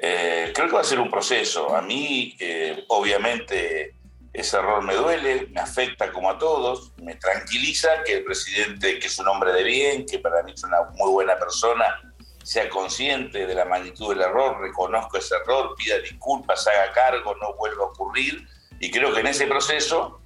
Eh, 0.00 0.52
creo 0.54 0.68
que 0.68 0.74
va 0.74 0.80
a 0.80 0.84
ser 0.84 1.00
un 1.00 1.10
proceso. 1.10 1.74
A 1.74 1.82
mí, 1.82 2.36
eh, 2.38 2.84
obviamente, 2.88 3.94
ese 4.32 4.56
error 4.56 4.82
me 4.82 4.94
duele, 4.94 5.48
me 5.50 5.60
afecta 5.60 6.12
como 6.12 6.30
a 6.30 6.38
todos, 6.38 6.92
me 6.98 7.16
tranquiliza 7.16 8.04
que 8.04 8.18
el 8.18 8.24
presidente, 8.24 8.98
que 8.98 9.06
es 9.06 9.18
un 9.18 9.28
hombre 9.28 9.52
de 9.52 9.64
bien, 9.64 10.06
que 10.06 10.18
para 10.18 10.42
mí 10.42 10.52
es 10.52 10.62
una 10.62 10.82
muy 10.94 11.10
buena 11.10 11.36
persona, 11.36 12.00
sea 12.44 12.68
consciente 12.68 13.46
de 13.46 13.54
la 13.54 13.64
magnitud 13.64 14.10
del 14.10 14.22
error, 14.22 14.60
reconozca 14.60 15.18
ese 15.18 15.34
error, 15.36 15.74
pida 15.76 15.98
disculpas, 15.98 16.66
haga 16.66 16.92
cargo, 16.92 17.34
no 17.36 17.54
vuelva 17.54 17.84
a 17.84 17.88
ocurrir. 17.88 18.46
Y 18.80 18.90
creo 18.90 19.12
que 19.12 19.20
en 19.20 19.26
ese 19.26 19.46
proceso 19.46 20.20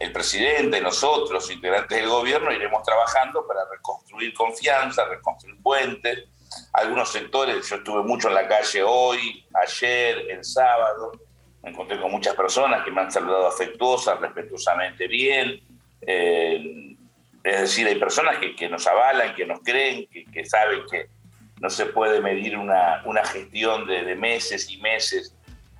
el 0.00 0.12
presidente, 0.12 0.80
nosotros, 0.80 1.50
integrantes 1.50 1.98
del 1.98 2.08
gobierno, 2.08 2.50
iremos 2.50 2.82
trabajando 2.82 3.46
para 3.46 3.60
reconstruir 3.70 4.32
confianza, 4.34 5.04
reconstruir 5.04 5.60
puentes, 5.62 6.24
algunos 6.72 7.10
sectores, 7.10 7.68
yo 7.68 7.76
estuve 7.76 8.02
mucho 8.02 8.28
en 8.28 8.34
la 8.34 8.48
calle 8.48 8.82
hoy, 8.82 9.44
ayer, 9.54 10.30
el 10.30 10.44
sábado, 10.44 11.12
me 11.62 11.70
encontré 11.70 12.00
con 12.00 12.10
muchas 12.10 12.34
personas 12.34 12.84
que 12.84 12.90
me 12.90 13.02
han 13.02 13.10
saludado 13.10 13.46
afectuosas, 13.46 14.20
respetuosamente 14.20 15.06
bien. 15.06 15.60
Eh, 16.00 16.96
es 17.44 17.60
decir, 17.60 17.86
hay 17.86 17.96
personas 17.96 18.36
que, 18.38 18.68
nos 18.68 18.86
avalan, 18.86 19.34
que 19.34 19.46
nos 19.46 19.60
creen, 19.60 20.06
que, 20.06 20.44
saben 20.44 20.80
que 20.90 21.06
no 21.60 21.70
se 21.70 21.86
puede 21.86 22.20
medir 22.20 22.56
una, 22.56 23.24
gestión 23.24 23.86
de, 23.86 24.14
meses 24.14 24.70
y 24.70 24.78
meses, 24.78 25.34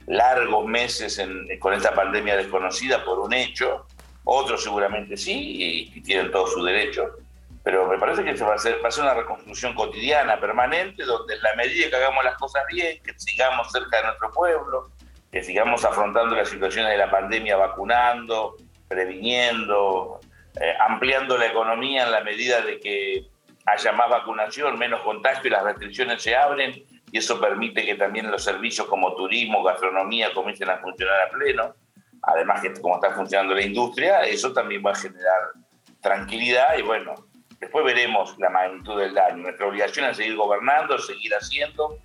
largos 0.06 0.66
meses 0.66 1.20
con 1.58 1.74
esta 1.74 1.94
pandemia 1.94 2.36
desconocida 2.36 3.04
por 3.04 3.18
un 3.20 3.32
hecho. 3.32 3.86
Otros 4.24 4.62
seguramente 4.62 5.16
sí 5.16 5.32
y, 5.32 5.98
y 5.98 6.00
tienen 6.00 6.30
todo 6.30 6.46
su 6.46 6.62
derecho 6.62 7.16
pero 7.64 7.86
me 7.86 7.98
parece 7.98 8.24
que 8.24 8.36
se 8.36 8.44
va 8.44 8.52
a, 8.52 8.56
hacer, 8.56 8.82
va 8.84 8.88
a 8.88 8.90
ser 8.90 9.04
una 9.04 9.14
reconstrucción 9.14 9.74
cotidiana, 9.74 10.40
permanente, 10.40 11.04
donde 11.04 11.34
en 11.34 11.42
la 11.42 11.54
medida 11.54 11.88
que 11.88 11.96
hagamos 11.96 12.24
las 12.24 12.36
cosas 12.36 12.62
bien, 12.68 13.00
que 13.02 13.12
sigamos 13.16 13.70
cerca 13.70 13.98
de 13.98 14.04
nuestro 14.04 14.30
pueblo, 14.32 14.90
que 15.30 15.42
sigamos 15.42 15.84
afrontando 15.84 16.34
las 16.34 16.48
situaciones 16.48 16.90
de 16.90 16.98
la 16.98 17.10
pandemia 17.10 17.56
vacunando, 17.56 18.56
previniendo, 18.88 20.20
eh, 20.60 20.74
ampliando 20.80 21.38
la 21.38 21.46
economía 21.46 22.04
en 22.04 22.10
la 22.10 22.20
medida 22.22 22.60
de 22.62 22.80
que 22.80 23.28
haya 23.64 23.92
más 23.92 24.10
vacunación, 24.10 24.78
menos 24.78 25.00
contagio 25.02 25.46
y 25.46 25.50
las 25.50 25.62
restricciones 25.62 26.22
se 26.22 26.34
abren 26.34 26.84
y 27.12 27.18
eso 27.18 27.40
permite 27.40 27.84
que 27.84 27.94
también 27.94 28.30
los 28.30 28.42
servicios 28.42 28.86
como 28.88 29.14
turismo, 29.14 29.62
gastronomía 29.62 30.32
comiencen 30.34 30.70
a 30.70 30.78
funcionar 30.78 31.20
a 31.20 31.30
pleno. 31.30 31.74
Además 32.22 32.60
que 32.60 32.72
como 32.80 32.96
está 32.96 33.12
funcionando 33.12 33.54
la 33.54 33.62
industria, 33.62 34.20
eso 34.20 34.52
también 34.52 34.82
va 34.84 34.92
a 34.92 34.94
generar 34.96 35.52
tranquilidad 36.00 36.76
y 36.78 36.82
bueno, 36.82 37.14
después 37.62 37.84
veremos 37.84 38.36
la 38.38 38.50
magnitud 38.50 38.98
del 38.98 39.14
daño. 39.14 39.36
Nuestra 39.36 39.68
obligación 39.68 40.06
es 40.06 40.16
seguir 40.16 40.36
gobernando, 40.36 40.98
seguir 40.98 41.32
haciendo, 41.32 41.96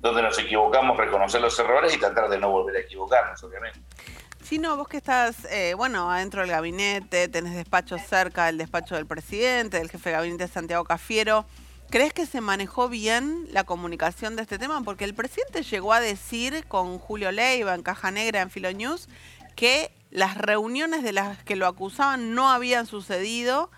donde 0.00 0.20
nos 0.20 0.36
equivocamos, 0.38 0.96
reconocer 0.96 1.40
los 1.40 1.56
errores 1.60 1.94
y 1.94 1.98
tratar 1.98 2.28
de 2.28 2.38
no 2.38 2.50
volver 2.50 2.76
a 2.76 2.80
equivocarnos, 2.80 3.42
obviamente. 3.44 3.78
Si 4.42 4.58
no, 4.58 4.76
vos 4.76 4.88
que 4.88 4.96
estás, 4.96 5.44
eh, 5.44 5.74
bueno, 5.74 6.10
adentro 6.10 6.40
del 6.40 6.50
gabinete, 6.50 7.28
tenés 7.28 7.54
despachos 7.54 8.02
cerca 8.02 8.46
del 8.46 8.58
despacho 8.58 8.96
del 8.96 9.06
presidente, 9.06 9.78
del 9.78 9.90
jefe 9.90 10.10
de 10.10 10.16
gabinete 10.16 10.48
Santiago 10.48 10.84
Cafiero, 10.84 11.46
¿crees 11.88 12.12
que 12.12 12.26
se 12.26 12.40
manejó 12.40 12.88
bien 12.88 13.46
la 13.52 13.62
comunicación 13.62 14.34
de 14.34 14.42
este 14.42 14.58
tema? 14.58 14.82
Porque 14.82 15.04
el 15.04 15.14
presidente 15.14 15.62
llegó 15.62 15.92
a 15.92 16.00
decir 16.00 16.66
con 16.66 16.98
Julio 16.98 17.30
Leiva 17.30 17.74
en 17.74 17.82
Caja 17.82 18.10
Negra 18.10 18.42
en 18.42 18.50
Filonews 18.50 19.08
que 19.54 19.92
las 20.10 20.36
reuniones 20.36 21.04
de 21.04 21.12
las 21.12 21.42
que 21.44 21.54
lo 21.54 21.66
acusaban 21.66 22.34
no 22.34 22.50
habían 22.50 22.86
sucedido 22.86 23.70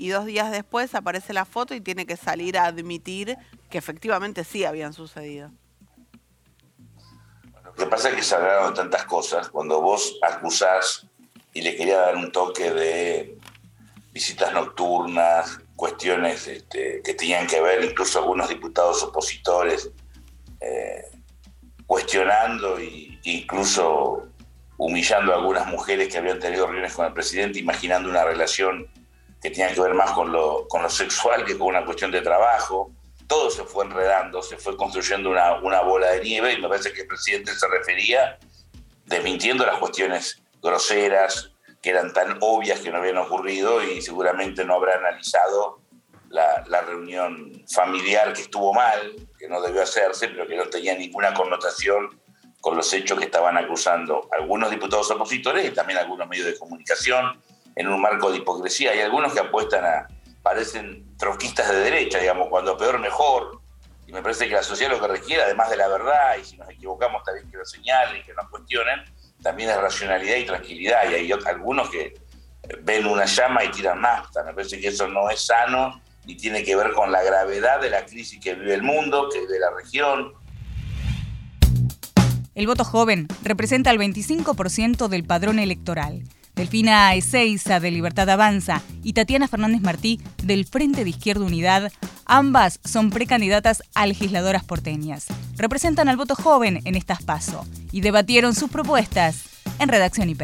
y 0.00 0.08
dos 0.08 0.24
días 0.24 0.50
después 0.50 0.94
aparece 0.94 1.34
la 1.34 1.44
foto 1.44 1.74
y 1.74 1.82
tiene 1.82 2.06
que 2.06 2.16
salir 2.16 2.56
a 2.56 2.64
admitir 2.64 3.36
que 3.68 3.76
efectivamente 3.76 4.44
sí 4.44 4.64
habían 4.64 4.94
sucedido. 4.94 5.50
Lo 7.62 7.74
que 7.74 7.84
pasa 7.84 8.08
es 8.08 8.14
que 8.14 8.22
se 8.22 8.34
hablaron 8.34 8.72
tantas 8.72 9.04
cosas. 9.04 9.50
Cuando 9.50 9.82
vos 9.82 10.18
acusás, 10.22 11.06
y 11.52 11.60
le 11.60 11.76
quería 11.76 11.98
dar 11.98 12.16
un 12.16 12.32
toque 12.32 12.72
de 12.72 13.36
visitas 14.10 14.54
nocturnas, 14.54 15.60
cuestiones 15.76 16.48
este, 16.48 17.02
que 17.04 17.12
tenían 17.12 17.46
que 17.46 17.60
ver, 17.60 17.84
incluso 17.84 18.20
algunos 18.20 18.48
diputados 18.48 19.02
opositores, 19.02 19.90
eh, 20.62 21.04
cuestionando 21.86 22.78
e 22.78 23.18
incluso 23.24 24.28
humillando 24.78 25.34
a 25.34 25.36
algunas 25.36 25.66
mujeres 25.66 26.08
que 26.08 26.16
habían 26.16 26.38
tenido 26.38 26.64
reuniones 26.64 26.94
con 26.94 27.04
el 27.04 27.12
presidente, 27.12 27.58
imaginando 27.58 28.08
una 28.08 28.24
relación 28.24 28.88
que 29.40 29.50
tenía 29.50 29.72
que 29.72 29.80
ver 29.80 29.94
más 29.94 30.10
con 30.12 30.32
lo, 30.32 30.66
con 30.68 30.82
lo 30.82 30.90
sexual 30.90 31.44
que 31.44 31.56
con 31.56 31.68
una 31.68 31.84
cuestión 31.84 32.10
de 32.10 32.20
trabajo. 32.20 32.90
Todo 33.26 33.50
se 33.50 33.64
fue 33.64 33.84
enredando, 33.84 34.42
se 34.42 34.56
fue 34.56 34.76
construyendo 34.76 35.30
una, 35.30 35.60
una 35.60 35.80
bola 35.82 36.10
de 36.10 36.20
nieve 36.20 36.52
y 36.52 36.60
me 36.60 36.68
parece 36.68 36.92
que 36.92 37.02
el 37.02 37.06
presidente 37.06 37.54
se 37.54 37.66
refería 37.68 38.38
desmintiendo 39.06 39.64
las 39.64 39.78
cuestiones 39.78 40.42
groseras 40.62 41.50
que 41.80 41.90
eran 41.90 42.12
tan 42.12 42.36
obvias 42.40 42.80
que 42.80 42.90
no 42.90 42.98
habían 42.98 43.18
ocurrido 43.18 43.82
y 43.82 44.02
seguramente 44.02 44.64
no 44.64 44.74
habrá 44.74 44.98
analizado 44.98 45.80
la, 46.28 46.64
la, 46.68 46.82
reunión 46.82 47.64
familiar 47.72 48.32
que 48.34 48.42
estuvo 48.42 48.72
mal, 48.72 49.16
que 49.38 49.48
no 49.48 49.60
debió 49.62 49.82
hacerse, 49.82 50.28
pero 50.28 50.46
que 50.46 50.56
no 50.56 50.66
tenía 50.66 50.94
ninguna 50.94 51.32
connotación 51.34 52.20
con 52.60 52.76
los 52.76 52.92
hechos 52.92 53.18
que 53.18 53.24
estaban 53.24 53.56
acusando 53.56 54.28
algunos 54.30 54.70
diputados 54.70 55.10
opositores 55.10 55.66
y 55.66 55.70
también 55.70 55.98
algunos 55.98 56.28
medios 56.28 56.46
de 56.46 56.58
comunicación 56.58 57.40
en 57.76 57.88
un 57.88 58.00
marco 58.00 58.30
de 58.30 58.38
hipocresía. 58.38 58.92
Hay 58.92 59.00
algunos 59.00 59.32
que 59.32 59.40
apuestan 59.40 59.84
a, 59.84 60.08
parecen 60.42 61.16
troquistas 61.16 61.68
de 61.68 61.76
derecha, 61.76 62.18
digamos, 62.18 62.48
cuando 62.48 62.76
peor 62.76 62.98
mejor. 62.98 63.60
Y 64.06 64.12
me 64.12 64.22
parece 64.22 64.48
que 64.48 64.54
la 64.54 64.62
sociedad 64.62 64.90
lo 64.90 65.00
que 65.00 65.08
requiere, 65.08 65.42
además 65.42 65.70
de 65.70 65.76
la 65.76 65.88
verdad, 65.88 66.36
y 66.40 66.44
si 66.44 66.56
nos 66.56 66.68
equivocamos 66.68 67.22
también 67.22 67.48
que 67.50 67.56
lo 67.56 67.64
señalen 67.64 68.20
y 68.20 68.24
que 68.24 68.32
nos 68.34 68.48
cuestionen, 68.48 69.04
también 69.42 69.70
es 69.70 69.76
racionalidad 69.76 70.36
y 70.36 70.46
tranquilidad. 70.46 71.10
Y 71.10 71.14
hay 71.14 71.32
algunos 71.32 71.88
que 71.90 72.14
ven 72.82 73.06
una 73.06 73.24
llama 73.24 73.64
y 73.64 73.70
tiran 73.70 74.00
nafta. 74.00 74.42
Me 74.42 74.52
parece 74.52 74.80
que 74.80 74.88
eso 74.88 75.06
no 75.08 75.30
es 75.30 75.46
sano 75.46 76.00
y 76.26 76.36
tiene 76.36 76.64
que 76.64 76.76
ver 76.76 76.92
con 76.92 77.12
la 77.12 77.22
gravedad 77.22 77.80
de 77.80 77.90
la 77.90 78.04
crisis 78.04 78.38
que 78.40 78.54
vive 78.54 78.74
el 78.74 78.82
mundo, 78.82 79.28
que 79.32 79.40
vive 79.40 79.58
la 79.58 79.70
región. 79.70 80.32
El 82.54 82.66
voto 82.66 82.84
joven 82.84 83.28
representa 83.42 83.90
el 83.90 83.98
25% 83.98 85.08
del 85.08 85.24
padrón 85.24 85.58
electoral. 85.58 86.24
Delfina 86.60 87.14
Ezeiza 87.14 87.80
de 87.80 87.90
Libertad 87.90 88.28
Avanza 88.28 88.82
y 89.02 89.14
Tatiana 89.14 89.48
Fernández 89.48 89.80
Martí 89.80 90.20
del 90.42 90.66
Frente 90.66 91.04
de 91.04 91.10
Izquierda 91.10 91.46
Unidad, 91.46 91.90
ambas 92.26 92.80
son 92.84 93.08
precandidatas 93.08 93.82
a 93.94 94.04
legisladoras 94.04 94.62
porteñas. 94.62 95.24
Representan 95.56 96.10
al 96.10 96.18
voto 96.18 96.34
joven 96.34 96.82
en 96.84 96.96
estas 96.96 97.22
PASO 97.22 97.66
y 97.92 98.02
debatieron 98.02 98.54
sus 98.54 98.68
propuestas 98.68 99.44
en 99.78 99.88
Redacción 99.88 100.28
IP. 100.28 100.42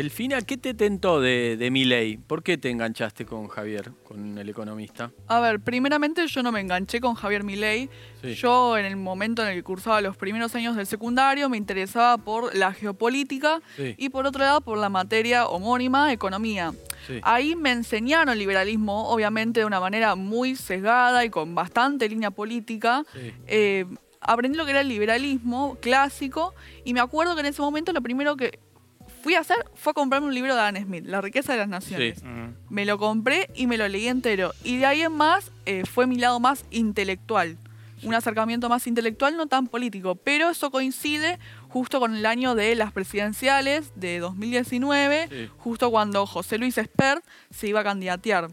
Delfina, 0.00 0.42
¿qué 0.42 0.56
te 0.56 0.74
tentó 0.74 1.20
de, 1.20 1.56
de 1.56 1.72
mi 1.72 1.84
ley? 1.84 2.18
¿Por 2.18 2.44
qué 2.44 2.56
te 2.56 2.70
enganchaste 2.70 3.26
con 3.26 3.48
Javier, 3.48 3.90
con 4.04 4.38
el 4.38 4.48
economista? 4.48 5.10
A 5.26 5.40
ver, 5.40 5.58
primeramente 5.58 6.24
yo 6.28 6.40
no 6.44 6.52
me 6.52 6.60
enganché 6.60 7.00
con 7.00 7.16
Javier 7.16 7.42
Milei. 7.42 7.90
Yo 8.22 8.78
en 8.78 8.84
el 8.84 8.94
momento 8.94 9.42
en 9.42 9.48
el 9.48 9.54
que 9.56 9.64
cursaba 9.64 10.00
los 10.00 10.16
primeros 10.16 10.54
años 10.54 10.76
del 10.76 10.86
secundario 10.86 11.48
me 11.48 11.56
interesaba 11.56 12.16
por 12.16 12.54
la 12.54 12.72
geopolítica 12.72 13.60
y 13.96 14.08
por 14.10 14.24
otro 14.24 14.44
lado 14.44 14.60
por 14.60 14.78
la 14.78 14.88
materia 14.88 15.48
homónima, 15.48 16.12
economía. 16.12 16.72
Ahí 17.22 17.56
me 17.56 17.72
enseñaron 17.72 18.38
liberalismo, 18.38 19.08
obviamente 19.08 19.58
de 19.58 19.66
una 19.66 19.80
manera 19.80 20.14
muy 20.14 20.54
sesgada 20.54 21.24
y 21.24 21.30
con 21.30 21.56
bastante 21.56 22.08
línea 22.08 22.30
política. 22.30 23.04
Eh, 23.48 23.84
aprendí 24.20 24.56
lo 24.58 24.64
que 24.64 24.70
era 24.72 24.82
el 24.82 24.88
liberalismo 24.88 25.76
clásico 25.80 26.54
y 26.84 26.94
me 26.94 27.00
acuerdo 27.00 27.34
que 27.34 27.40
en 27.40 27.46
ese 27.46 27.62
momento 27.62 27.92
lo 27.92 28.00
primero 28.00 28.36
que 28.36 28.60
fui 29.22 29.34
a 29.34 29.40
hacer 29.40 29.56
fue 29.74 29.90
a 29.90 29.94
comprarme 29.94 30.28
un 30.28 30.34
libro 30.34 30.54
de 30.54 30.60
Adam 30.60 30.82
Smith, 30.84 31.04
La 31.06 31.20
riqueza 31.20 31.52
de 31.52 31.58
las 31.58 31.68
naciones. 31.68 32.22
Me 32.68 32.84
lo 32.84 32.98
compré 32.98 33.50
y 33.54 33.66
me 33.66 33.76
lo 33.76 33.88
leí 33.88 34.08
entero. 34.08 34.52
Y 34.64 34.78
de 34.78 34.86
ahí 34.86 35.02
en 35.02 35.12
más 35.12 35.50
eh, 35.66 35.84
fue 35.84 36.06
mi 36.06 36.16
lado 36.16 36.40
más 36.40 36.64
intelectual. 36.70 37.56
Un 38.04 38.14
acercamiento 38.14 38.68
más 38.68 38.86
intelectual, 38.86 39.36
no 39.36 39.46
tan 39.46 39.66
político. 39.66 40.14
Pero 40.14 40.50
eso 40.50 40.70
coincide 40.70 41.38
justo 41.68 41.98
con 41.98 42.14
el 42.14 42.26
año 42.26 42.54
de 42.54 42.74
las 42.76 42.92
presidenciales 42.92 43.90
de 43.96 44.20
2019, 44.20 45.50
justo 45.58 45.90
cuando 45.90 46.24
José 46.24 46.58
Luis 46.58 46.78
Espert 46.78 47.24
se 47.50 47.66
iba 47.68 47.80
a 47.80 47.84
candidatear. 47.84 48.48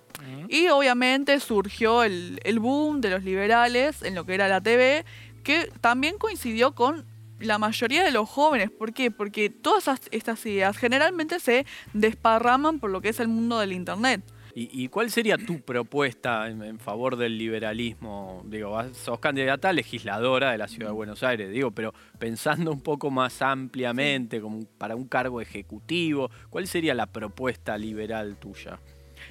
Y 0.49 0.67
obviamente 0.69 1.39
surgió 1.39 2.04
el, 2.04 2.39
el 2.43 2.60
boom 2.60 3.01
de 3.01 3.12
los 3.12 3.23
liberales 3.23 4.01
en 4.01 4.15
lo 4.15 4.25
que 4.25 4.34
era 4.34 4.47
la 4.47 4.62
TV, 4.62 5.06
que 5.43 5.71
también 5.80 6.17
coincidió 6.17 6.73
con 6.73 7.06
la 7.39 7.58
mayoría 7.58 8.04
de 8.04 8.12
los 8.12 8.30
jóvenes. 8.30 8.71
¿Por 8.71 8.93
qué? 8.93 9.12
Porque 9.12 9.50
todas 9.50 10.02
estas 10.12 10.45
ideas 10.45 10.78
generalmente 10.78 11.39
se 11.39 11.65
desparraman 11.93 12.80
por 12.80 12.91
lo 12.91 13.02
que 13.02 13.10
es 13.10 13.19
el 13.19 13.28
mundo 13.28 13.60
del 13.60 13.74
Internet. 13.74 14.24
¿Y, 14.58 14.88
cuál 14.88 15.12
sería 15.12 15.38
tu 15.38 15.60
propuesta 15.60 16.48
en, 16.48 16.80
favor 16.80 17.17
del 17.17 17.38
liberalismo? 17.38 18.41
Digo, 18.45 18.82
sos 18.93 19.19
candidata 19.19 19.67
a 19.67 19.74
legisladora 19.74 20.52
de 20.54 20.58
la 20.58 20.69
Ciudad 20.69 20.88
de 20.88 20.93
Buenos 20.93 21.24
Aires, 21.24 21.52
digo, 21.52 21.71
pero 21.71 21.93
pensando 22.19 22.71
un 22.71 22.80
poco 22.80 23.12
más 23.12 23.41
ampliamente, 23.41 24.39
como 24.39 24.63
para 24.78 24.95
un 24.95 25.10
cargo 25.10 25.41
ejecutivo, 25.41 26.32
¿cuál 26.50 26.69
sería 26.69 26.93
la 26.93 27.08
propuesta 27.08 27.78
liberal 27.78 28.38
tuya? 28.38 28.80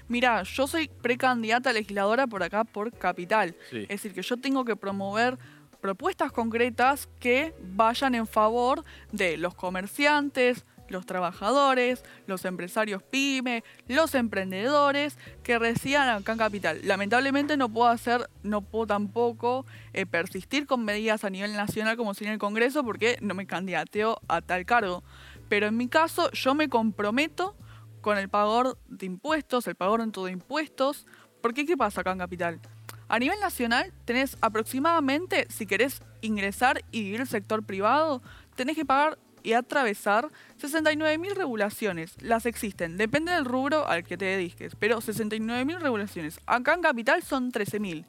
Mira, 0.08 0.42
yo 0.42 0.66
soy 0.66 0.88
precandidata 0.88 1.70
a 1.70 1.72
legisladora 1.72 2.26
por 2.26 2.42
acá, 2.42 2.64
por 2.64 2.92
Capital. 2.92 3.56
Es 3.72 3.88
decir, 3.88 4.12
que 4.12 4.20
yo 4.20 4.36
tengo 4.36 4.66
que 4.66 4.76
promover 4.76 5.38
propuestas 5.84 6.32
concretas 6.32 7.10
que 7.20 7.54
vayan 7.60 8.14
en 8.14 8.26
favor 8.26 8.84
de 9.12 9.36
los 9.36 9.54
comerciantes, 9.54 10.64
los 10.88 11.04
trabajadores, 11.04 12.02
los 12.26 12.46
empresarios 12.46 13.02
pyme, 13.02 13.62
los 13.86 14.14
emprendedores 14.14 15.18
que 15.42 15.58
residan 15.58 16.08
acá 16.08 16.32
en 16.32 16.38
Capital. 16.38 16.80
Lamentablemente 16.84 17.58
no 17.58 17.68
puedo 17.68 17.90
hacer, 17.90 18.30
no 18.42 18.62
puedo 18.62 18.86
tampoco 18.86 19.66
eh, 19.92 20.06
persistir 20.06 20.66
con 20.66 20.86
medidas 20.86 21.22
a 21.22 21.28
nivel 21.28 21.52
nacional 21.52 21.98
como 21.98 22.14
si 22.14 22.24
en 22.24 22.30
el 22.30 22.38
Congreso 22.38 22.82
porque 22.82 23.18
no 23.20 23.34
me 23.34 23.46
candidateo 23.46 24.22
a 24.26 24.40
tal 24.40 24.64
cargo. 24.64 25.04
Pero 25.50 25.66
en 25.66 25.76
mi 25.76 25.88
caso 25.88 26.30
yo 26.30 26.54
me 26.54 26.70
comprometo 26.70 27.58
con 28.00 28.16
el 28.16 28.30
pagador 28.30 28.78
de 28.88 29.04
impuestos, 29.04 29.66
el 29.66 29.74
pagador 29.74 30.10
de 30.10 30.30
impuestos, 30.30 31.06
porque 31.42 31.66
¿qué 31.66 31.76
pasa 31.76 32.00
acá 32.00 32.12
en 32.12 32.18
Capital? 32.20 32.62
A 33.08 33.18
nivel 33.18 33.38
nacional 33.40 33.92
tenés 34.04 34.36
aproximadamente, 34.40 35.46
si 35.50 35.66
querés 35.66 36.02
ingresar 36.20 36.84
y 36.90 37.02
vivir 37.02 37.20
el 37.20 37.28
sector 37.28 37.64
privado, 37.64 38.22
tenés 38.56 38.76
que 38.76 38.84
pagar 38.84 39.18
y 39.42 39.52
atravesar 39.52 40.28
69.000 40.60 41.34
regulaciones. 41.34 42.16
Las 42.20 42.46
existen, 42.46 42.96
depende 42.96 43.32
del 43.32 43.44
rubro 43.44 43.86
al 43.86 44.02
que 44.02 44.16
te 44.16 44.24
dediques, 44.24 44.74
pero 44.74 45.00
69.000 45.00 45.78
regulaciones. 45.78 46.40
Acá 46.46 46.74
en 46.74 46.80
Capital 46.80 47.22
son 47.22 47.52
13.000. 47.52 48.06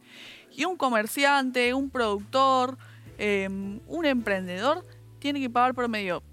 Y 0.55 0.63
un 0.63 0.77
comerciante, 0.77 1.73
un 1.73 1.89
productor, 1.89 2.77
em, 3.17 3.81
un 3.87 4.05
emprendedor 4.05 4.85
tiene 5.19 5.41
que 5.41 5.49
pagar 5.49 5.75
por 5.75 5.87
medio 5.89 6.23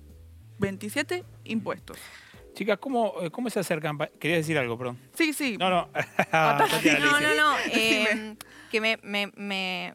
27 0.58 1.24
impuestos. 1.44 1.98
Chicas, 2.54 2.78
¿cómo, 2.78 3.14
eh, 3.22 3.30
¿cómo 3.30 3.50
se 3.50 3.58
acercan? 3.58 3.98
Quería 4.20 4.36
decir 4.36 4.56
algo, 4.56 4.78
perdón. 4.78 4.98
Sí, 5.14 5.32
sí. 5.32 5.56
No, 5.58 5.70
no. 5.70 5.88
no, 6.32 7.20
no, 7.20 7.34
no. 7.34 7.56
Eh, 7.72 8.36
que 8.72 8.80
me, 8.80 8.98
me, 9.02 9.94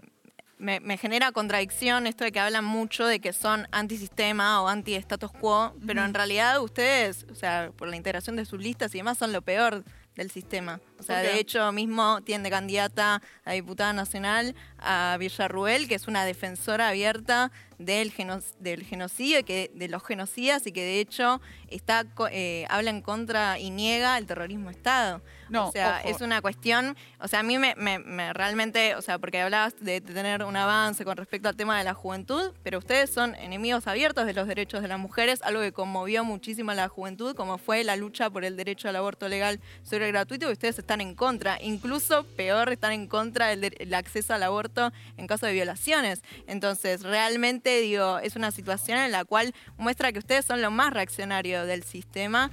me, 0.60 0.98
genera 0.98 1.32
contradicción 1.32 2.06
esto 2.06 2.24
de 2.24 2.32
que 2.32 2.40
hablan 2.40 2.64
mucho 2.64 3.08
de 3.08 3.20
que 3.20 3.34
son 3.34 3.68
antisistema 3.72 4.62
o 4.62 4.68
anti-status 4.68 5.32
quo, 5.32 5.74
pero 5.86 6.06
en 6.06 6.14
realidad 6.14 6.62
ustedes, 6.62 7.26
o 7.32 7.36
sea, 7.36 7.72
por 7.76 7.88
la 7.88 7.96
integración 7.96 8.36
de 8.36 8.46
sus 8.46 8.62
listas 8.62 8.94
y 8.94 9.00
demás, 9.00 9.18
son 9.18 9.34
lo 9.34 9.42
peor 9.42 9.84
del 10.16 10.30
sistema. 10.30 10.80
O 11.00 11.04
sea, 11.04 11.20
de 11.20 11.40
hecho, 11.40 11.72
mismo 11.72 12.22
tiene 12.22 12.50
candidata 12.50 13.22
a 13.46 13.52
diputada 13.52 13.94
nacional 13.94 14.56
a 14.88 15.18
Villarruel, 15.18 15.88
que 15.88 15.96
es 15.96 16.08
una 16.08 16.24
defensora 16.24 16.88
abierta 16.88 17.52
del, 17.78 18.12
del 18.60 18.84
genocidio, 18.84 19.46
que, 19.46 19.70
de 19.74 19.88
los 19.88 20.04
genocidas 20.04 20.66
y 20.66 20.72
que 20.72 20.82
de 20.82 21.00
hecho 21.00 21.42
está 21.70 22.06
eh, 22.32 22.66
habla 22.70 22.90
en 22.90 23.02
contra 23.02 23.60
y 23.60 23.70
niega 23.70 24.18
el 24.18 24.26
terrorismo 24.26 24.70
Estado. 24.70 25.22
No, 25.50 25.70
o 25.70 25.72
sea, 25.72 26.02
es 26.02 26.20
una 26.20 26.42
cuestión, 26.42 26.98
o 27.22 27.28
sea, 27.30 27.40
a 27.40 27.44
mí 27.44 27.58
me, 27.58 28.34
realmente, 28.34 28.96
o 28.96 29.02
sea, 29.02 29.18
porque 29.18 29.40
hablabas 29.40 29.76
de, 29.80 30.02
tener 30.02 30.44
un 30.44 30.58
avance 30.58 31.06
con 31.06 31.16
respecto 31.16 31.48
al 31.48 31.56
tema 31.56 31.78
de 31.78 31.86
la 31.86 31.94
juventud, 31.94 32.52
pero 32.64 32.80
ustedes 32.80 33.12
son 33.12 33.34
enemigos 33.36 33.88
abiertos 33.88 34.26
de 34.26 34.34
los 34.34 34.48
derechos 34.48 34.82
de 34.82 34.90
las 34.90 35.00
mujeres, 35.00 35.42
algo 35.44 35.62
que 35.62 35.72
conmovió 35.72 36.26
muchísimo 36.26 36.72
a 36.72 36.76
la 36.76 36.90
juventud, 36.90 37.34
como 37.36 37.58
fue 37.58 37.86
la 37.86 37.96
lucha 37.96 38.30
por 38.30 38.44
el 38.44 38.58
derecho 38.58 38.90
al 38.90 38.98
aborto 38.98 39.30
legal 39.30 39.62
sobre 39.84 40.10
gratuito, 40.10 40.50
y 40.50 40.54
ustedes 40.54 40.80
están 40.80 41.00
en 41.00 41.16
contra, 41.16 41.58
incluso 41.62 42.26
peor, 42.36 42.70
están 42.70 42.92
en 42.92 43.08
contra 43.08 43.56
del 43.56 43.94
acceso 43.94 44.34
al 44.34 44.44
aborto 44.44 44.77
en 45.18 45.28
caso 45.28 45.46
de 45.46 45.54
violaciones. 45.54 46.22
Entonces, 46.48 47.04
realmente, 47.04 47.82
digo, 47.82 48.20
es 48.20 48.36
una 48.36 48.52
situación 48.52 48.98
en 49.00 49.12
la 49.12 49.26
cual 49.26 49.54
muestra 49.78 50.12
que 50.12 50.20
ustedes 50.20 50.46
son 50.46 50.62
lo 50.62 50.72
más 50.72 50.94
reaccionario 50.94 51.66
del 51.66 51.84
sistema 51.84 52.52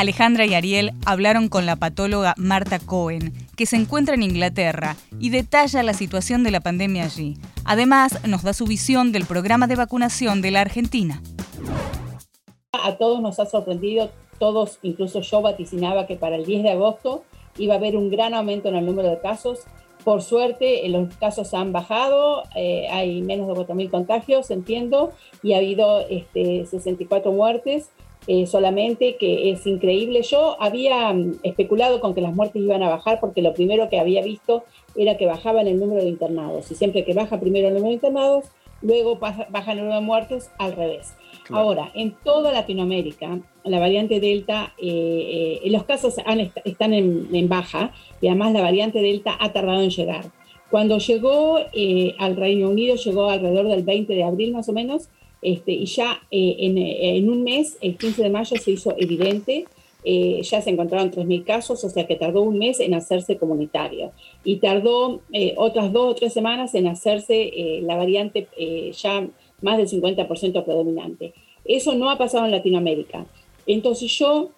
Alejandra 0.00 0.46
y 0.46 0.54
Ariel 0.54 0.92
hablaron 1.04 1.50
con 1.50 1.66
la 1.66 1.76
patóloga 1.76 2.32
Marta 2.38 2.78
Cohen, 2.78 3.34
que 3.54 3.66
se 3.66 3.76
encuentra 3.76 4.14
en 4.14 4.22
Inglaterra 4.22 4.96
y 5.18 5.28
detalla 5.28 5.82
la 5.82 5.92
situación 5.92 6.42
de 6.42 6.50
la 6.50 6.60
pandemia 6.60 7.04
allí. 7.04 7.36
Además, 7.66 8.18
nos 8.26 8.42
da 8.42 8.54
su 8.54 8.64
visión 8.64 9.12
del 9.12 9.26
programa 9.26 9.66
de 9.66 9.76
vacunación 9.76 10.40
de 10.40 10.52
la 10.52 10.62
Argentina. 10.62 11.20
A 12.72 12.96
todos 12.96 13.20
nos 13.20 13.38
ha 13.40 13.44
sorprendido, 13.44 14.10
todos, 14.38 14.78
incluso 14.80 15.20
yo 15.20 15.42
vaticinaba 15.42 16.06
que 16.06 16.16
para 16.16 16.36
el 16.36 16.46
10 16.46 16.62
de 16.62 16.70
agosto 16.70 17.24
iba 17.58 17.74
a 17.74 17.76
haber 17.78 17.96
un 17.96 18.10
gran 18.10 18.34
aumento 18.34 18.68
en 18.68 18.76
el 18.76 18.86
número 18.86 19.10
de 19.10 19.18
casos. 19.20 19.60
Por 20.04 20.22
suerte, 20.22 20.88
los 20.88 21.14
casos 21.16 21.52
han 21.52 21.72
bajado, 21.72 22.44
eh, 22.56 22.88
hay 22.90 23.20
menos 23.20 23.48
de 23.48 23.54
4.000 23.54 23.90
contagios, 23.90 24.50
entiendo, 24.50 25.12
y 25.42 25.52
ha 25.52 25.58
habido 25.58 26.00
este, 26.08 26.64
64 26.66 27.32
muertes. 27.32 27.90
Eh, 28.26 28.46
solamente, 28.46 29.16
que 29.16 29.50
es 29.50 29.66
increíble. 29.66 30.22
Yo 30.22 30.60
había 30.60 31.12
mm, 31.12 31.40
especulado 31.42 32.00
con 32.00 32.14
que 32.14 32.20
las 32.20 32.34
muertes 32.34 32.62
iban 32.62 32.82
a 32.82 32.90
bajar 32.90 33.18
porque 33.18 33.40
lo 33.40 33.54
primero 33.54 33.88
que 33.88 33.98
había 33.98 34.22
visto 34.22 34.64
era 34.94 35.16
que 35.16 35.26
bajaban 35.26 35.66
el 35.66 35.80
número 35.80 36.02
de 36.02 36.10
internados 36.10 36.70
y 36.70 36.74
siempre 36.74 37.04
que 37.04 37.14
baja 37.14 37.40
primero 37.40 37.68
el 37.68 37.74
número 37.74 37.88
de 37.88 37.94
internados, 37.94 38.44
luego 38.82 39.18
baja 39.18 39.72
el 39.72 39.78
número 39.78 39.96
de 39.96 40.00
muertes 40.00 40.50
al 40.58 40.74
revés. 40.74 41.14
Ahora, 41.50 41.90
en 41.94 42.14
toda 42.24 42.52
Latinoamérica, 42.52 43.40
la 43.64 43.78
variante 43.80 44.20
Delta, 44.20 44.72
eh, 44.78 45.60
eh, 45.64 45.70
los 45.70 45.84
casos 45.84 46.14
están 46.64 46.94
en, 46.94 47.48
baja 47.48 47.92
y 48.20 48.28
además 48.28 48.52
la 48.52 48.62
variante 48.62 49.00
Delta 49.00 49.36
ha 49.38 49.52
tardado 49.52 49.82
en 49.82 49.90
llegar. 49.90 50.26
Cuando 50.70 50.98
llegó 50.98 51.58
al 52.18 52.36
Reino 52.36 52.68
Unido, 52.68 52.94
llegó 52.94 53.28
alrededor 53.28 53.66
del 53.66 53.82
20 53.82 54.14
de 54.14 54.22
abril 54.22 54.52
más 54.52 54.68
o 54.68 54.72
menos, 54.72 55.08
este, 55.42 55.72
y 55.72 55.86
ya 55.86 56.20
eh, 56.30 56.56
eh, 56.58 57.16
en, 57.16 57.30
un 57.30 57.42
mes, 57.42 57.78
el 57.80 57.96
15 57.96 58.22
de 58.22 58.30
mayo, 58.30 58.56
se 58.56 58.72
hizo 58.72 58.94
evidente, 58.98 59.64
eh, 60.04 60.40
ya 60.42 60.62
se 60.62 60.70
encontraron 60.70 61.10
3.000 61.10 61.44
casos, 61.44 61.84
o 61.84 61.90
sea 61.90 62.06
que 62.06 62.16
tardó 62.16 62.42
un 62.42 62.58
mes 62.58 62.80
en 62.80 62.94
hacerse 62.94 63.36
comunitario. 63.36 64.12
Y 64.44 64.56
tardó 64.56 65.20
otras 65.56 65.92
dos 65.92 66.12
o 66.12 66.14
tres 66.14 66.32
semanas 66.32 66.74
en 66.74 66.86
hacerse 66.86 67.80
la 67.82 67.96
variante 67.96 68.48
ya 68.92 69.26
más 69.60 69.76
del 69.76 69.88
50% 69.88 70.64
predominante. 70.64 71.34
Eso 71.64 71.94
no 71.94 72.10
ha 72.10 72.16
pasado 72.16 72.46
en 72.46 72.50
Latinoamérica. 72.50 73.26
Entonces 73.66 74.10
yo 74.18 74.50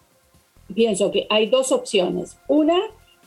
pienso 0.73 1.11
que 1.11 1.27
hay 1.29 1.47
dos 1.47 1.73
opciones. 1.73 2.39
Una, 2.47 2.79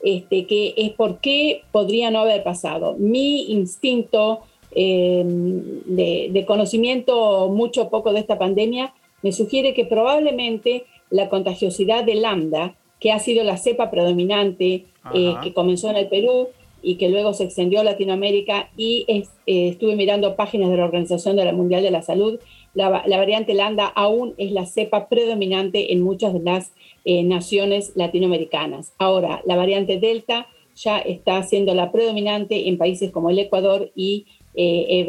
este, 0.02 0.46
que 0.46 0.74
es 0.78 0.92
por 0.92 1.20
qué 1.20 1.64
podría 1.72 2.12
no 2.12 2.20
haber 2.20 2.44
pasado. 2.44 2.96
Mi 2.98 3.52
instinto 3.52 4.42
Em, 4.78 5.84
de, 5.86 6.44
conocimiento 6.46 7.48
mucho 7.48 7.84
o 7.84 7.90
poco 7.90 8.12
de 8.12 8.20
esta 8.20 8.38
pandemia, 8.38 8.94
me 9.22 9.32
sugiere 9.32 9.74
que 9.74 9.86
probablemente 9.86 10.86
la 11.10 11.30
contagiosidad 11.30 12.04
de 12.04 12.16
lambda, 12.16 12.76
que 13.00 13.12
ha 13.12 13.20
sido 13.20 13.44
la 13.44 13.58
cepa 13.58 13.92
predominante, 13.92 14.86
eh, 15.14 15.36
que 15.44 15.54
comenzó 15.54 15.90
en 15.90 15.98
el 15.98 16.08
Perú 16.08 16.48
y 16.82 16.96
que 16.96 17.10
luego 17.10 17.34
se 17.34 17.44
extendió 17.44 17.82
a 17.82 17.84
Latinoamérica, 17.84 18.70
y 18.78 19.06
eh, 19.08 19.26
estuve 19.46 19.96
mirando 19.96 20.36
páginas 20.36 20.70
de 20.70 20.78
la 20.78 20.86
Organización 20.86 21.36
de 21.36 21.46
la 21.46 21.54
Mundial 21.54 21.84
de 21.84 21.92
la 21.92 22.02
Salud, 22.02 22.40
la, 22.76 22.90
variante 22.90 23.54
lambda 23.54 23.88
aún 23.88 24.36
es 24.38 24.52
la 24.52 24.66
cepa 24.66 25.08
predominante 25.08 25.94
en 25.94 26.02
muchas 26.02 26.34
de 26.34 26.42
las 26.42 26.74
eh, 27.06 27.24
naciones 27.24 27.94
latinoamericanas. 27.96 28.94
Ahora, 28.98 29.42
la 29.46 29.56
variante 29.56 29.98
delta 29.98 30.48
ya 30.76 31.00
está 31.00 31.42
siendo 31.44 31.74
la 31.74 31.94
predominante 31.94 32.68
en 32.68 32.78
países 32.78 33.12
como 33.12 33.30
el 33.30 33.40
Ecuador 33.40 33.92
y 33.96 34.26
eh, 34.56 35.06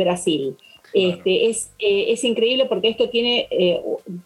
eh, 0.97 1.07
Brasil. 1.07 1.19
Este, 1.19 1.47
es, 1.47 1.71
eh, 1.79 2.13
es, 2.13 2.25
increíble 2.25 2.65
porque 2.67 2.89
esto 2.89 3.09
tiene, 3.09 3.49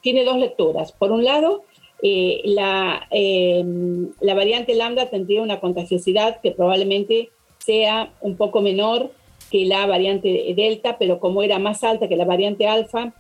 tiene 0.00 0.24
dos 0.24 0.38
lecturas. 0.38 0.92
Por 0.92 1.12
un 1.12 1.24
lado, 1.24 1.64
la, 2.02 3.06
la 3.10 4.34
variante 4.34 4.74
lambda 4.74 5.10
tendría 5.10 5.42
una 5.42 5.60
contagiosidad 5.60 6.40
que 6.40 6.52
probablemente 6.52 7.30
sea 7.58 8.12
un 8.20 8.36
poco 8.36 8.62
menor 8.62 9.10
que 9.50 9.66
la 9.66 9.84
variante 9.86 10.54
delta, 10.56 10.96
pero 10.98 11.18
como 11.18 11.42
era 11.42 11.58
más 11.58 11.82
alta 11.82 12.08
que 12.08 12.16
la 12.16 12.24
variante 12.24 12.66
alfa, 12.66 13.12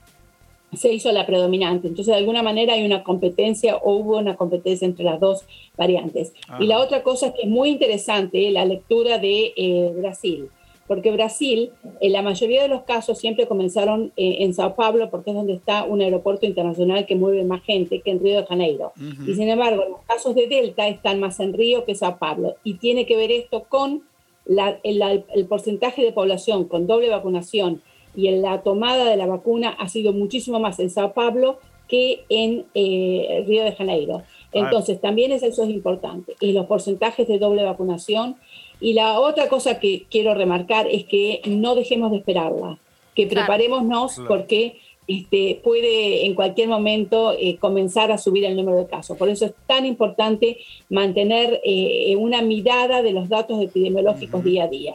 se 0.72 0.92
hizo 0.92 1.10
la 1.10 1.26
predominante. 1.26 1.88
Entonces, 1.88 2.12
de 2.12 2.18
alguna 2.18 2.44
manera 2.44 2.74
hay 2.74 2.86
una 2.86 3.02
competencia 3.02 3.76
o 3.76 3.94
hubo 3.94 4.18
una 4.18 4.36
competencia 4.36 4.86
entre 4.86 5.04
las 5.04 5.18
dos 5.18 5.44
variantes. 5.76 6.32
Y 6.60 6.66
la 6.66 6.78
otra 6.78 7.02
cosa 7.02 7.34
que 7.34 7.42
es 7.42 7.48
muy 7.48 7.70
interesante 7.70 8.48
la 8.52 8.64
lectura 8.64 9.18
de 9.18 9.92
Brasil 9.96 10.48
porque 10.90 11.12
Brasil, 11.12 11.70
en 12.00 12.12
la 12.12 12.20
mayoría 12.20 12.62
de 12.62 12.68
los 12.68 12.82
casos 12.82 13.16
siempre 13.16 13.46
comenzaron 13.46 14.12
eh, 14.16 14.38
en 14.40 14.52
Sao 14.54 14.74
Paulo, 14.74 15.08
porque 15.08 15.30
es 15.30 15.36
donde 15.36 15.52
está 15.52 15.84
un 15.84 16.00
aeropuerto 16.00 16.46
internacional 16.46 17.06
que 17.06 17.14
mueve 17.14 17.44
más 17.44 17.62
gente 17.62 18.00
que 18.00 18.10
en 18.10 18.18
Río 18.18 18.40
de 18.40 18.46
Janeiro. 18.46 18.92
Y 19.24 19.34
sin 19.34 19.48
embargo, 19.48 19.84
los 19.88 20.00
casos 20.00 20.34
de 20.34 20.48
Delta 20.48 20.88
están 20.88 21.20
más 21.20 21.38
en 21.38 21.52
Río 21.52 21.84
que 21.84 21.94
Sao 21.94 22.18
Paulo. 22.18 22.56
Y 22.64 22.74
tiene 22.74 23.06
que 23.06 23.14
ver 23.14 23.30
esto 23.30 23.66
con 23.68 24.02
el, 24.48 25.46
porcentaje 25.48 26.02
de 26.02 26.10
población 26.10 26.64
con 26.64 26.88
doble 26.88 27.08
vacunación 27.08 27.82
y 28.16 28.26
en 28.26 28.42
la 28.42 28.62
tomada 28.62 29.08
de 29.08 29.16
la 29.16 29.26
vacuna 29.26 29.68
ha 29.78 29.88
sido 29.88 30.12
muchísimo 30.12 30.58
más 30.58 30.80
en 30.80 30.90
Sao 30.90 31.12
Paulo 31.12 31.60
que 31.86 32.24
en 32.28 32.66
eh, 32.74 33.44
Río 33.46 33.62
de 33.62 33.76
Janeiro. 33.76 34.24
Entonces, 34.50 35.00
también 35.00 35.30
eso 35.30 35.46
es 35.46 35.70
importante. 35.70 36.34
Y 36.40 36.50
los 36.50 36.66
porcentajes 36.66 37.28
de 37.28 37.38
doble 37.38 37.62
vacunación 37.62 38.38
y 38.80 38.94
la 38.94 39.20
otra 39.20 39.48
cosa 39.48 39.78
que 39.78 40.06
quiero 40.10 40.34
remarcar 40.34 40.86
es 40.90 41.04
que 41.04 41.42
no 41.46 41.74
dejemos 41.74 42.10
de 42.10 42.18
esperarla, 42.18 42.78
que 43.14 43.26
preparémonos 43.26 44.20
porque 44.26 44.80
este, 45.06 45.60
puede 45.64 46.26
en 46.26 46.34
cualquier 46.34 46.68
momento 46.68 47.32
eh, 47.32 47.56
comenzar 47.58 48.12
a 48.12 48.18
subir 48.18 48.44
el 48.44 48.56
número 48.56 48.78
de 48.78 48.86
casos. 48.86 49.18
Por 49.18 49.28
eso 49.28 49.46
es 49.46 49.52
tan 49.66 49.84
importante 49.84 50.58
mantener 50.88 51.60
eh, 51.64 52.14
una 52.16 52.42
mirada 52.42 53.02
de 53.02 53.12
los 53.12 53.28
datos 53.28 53.60
epidemiológicos 53.62 54.44
día 54.44 54.64
a 54.64 54.68
día. 54.68 54.94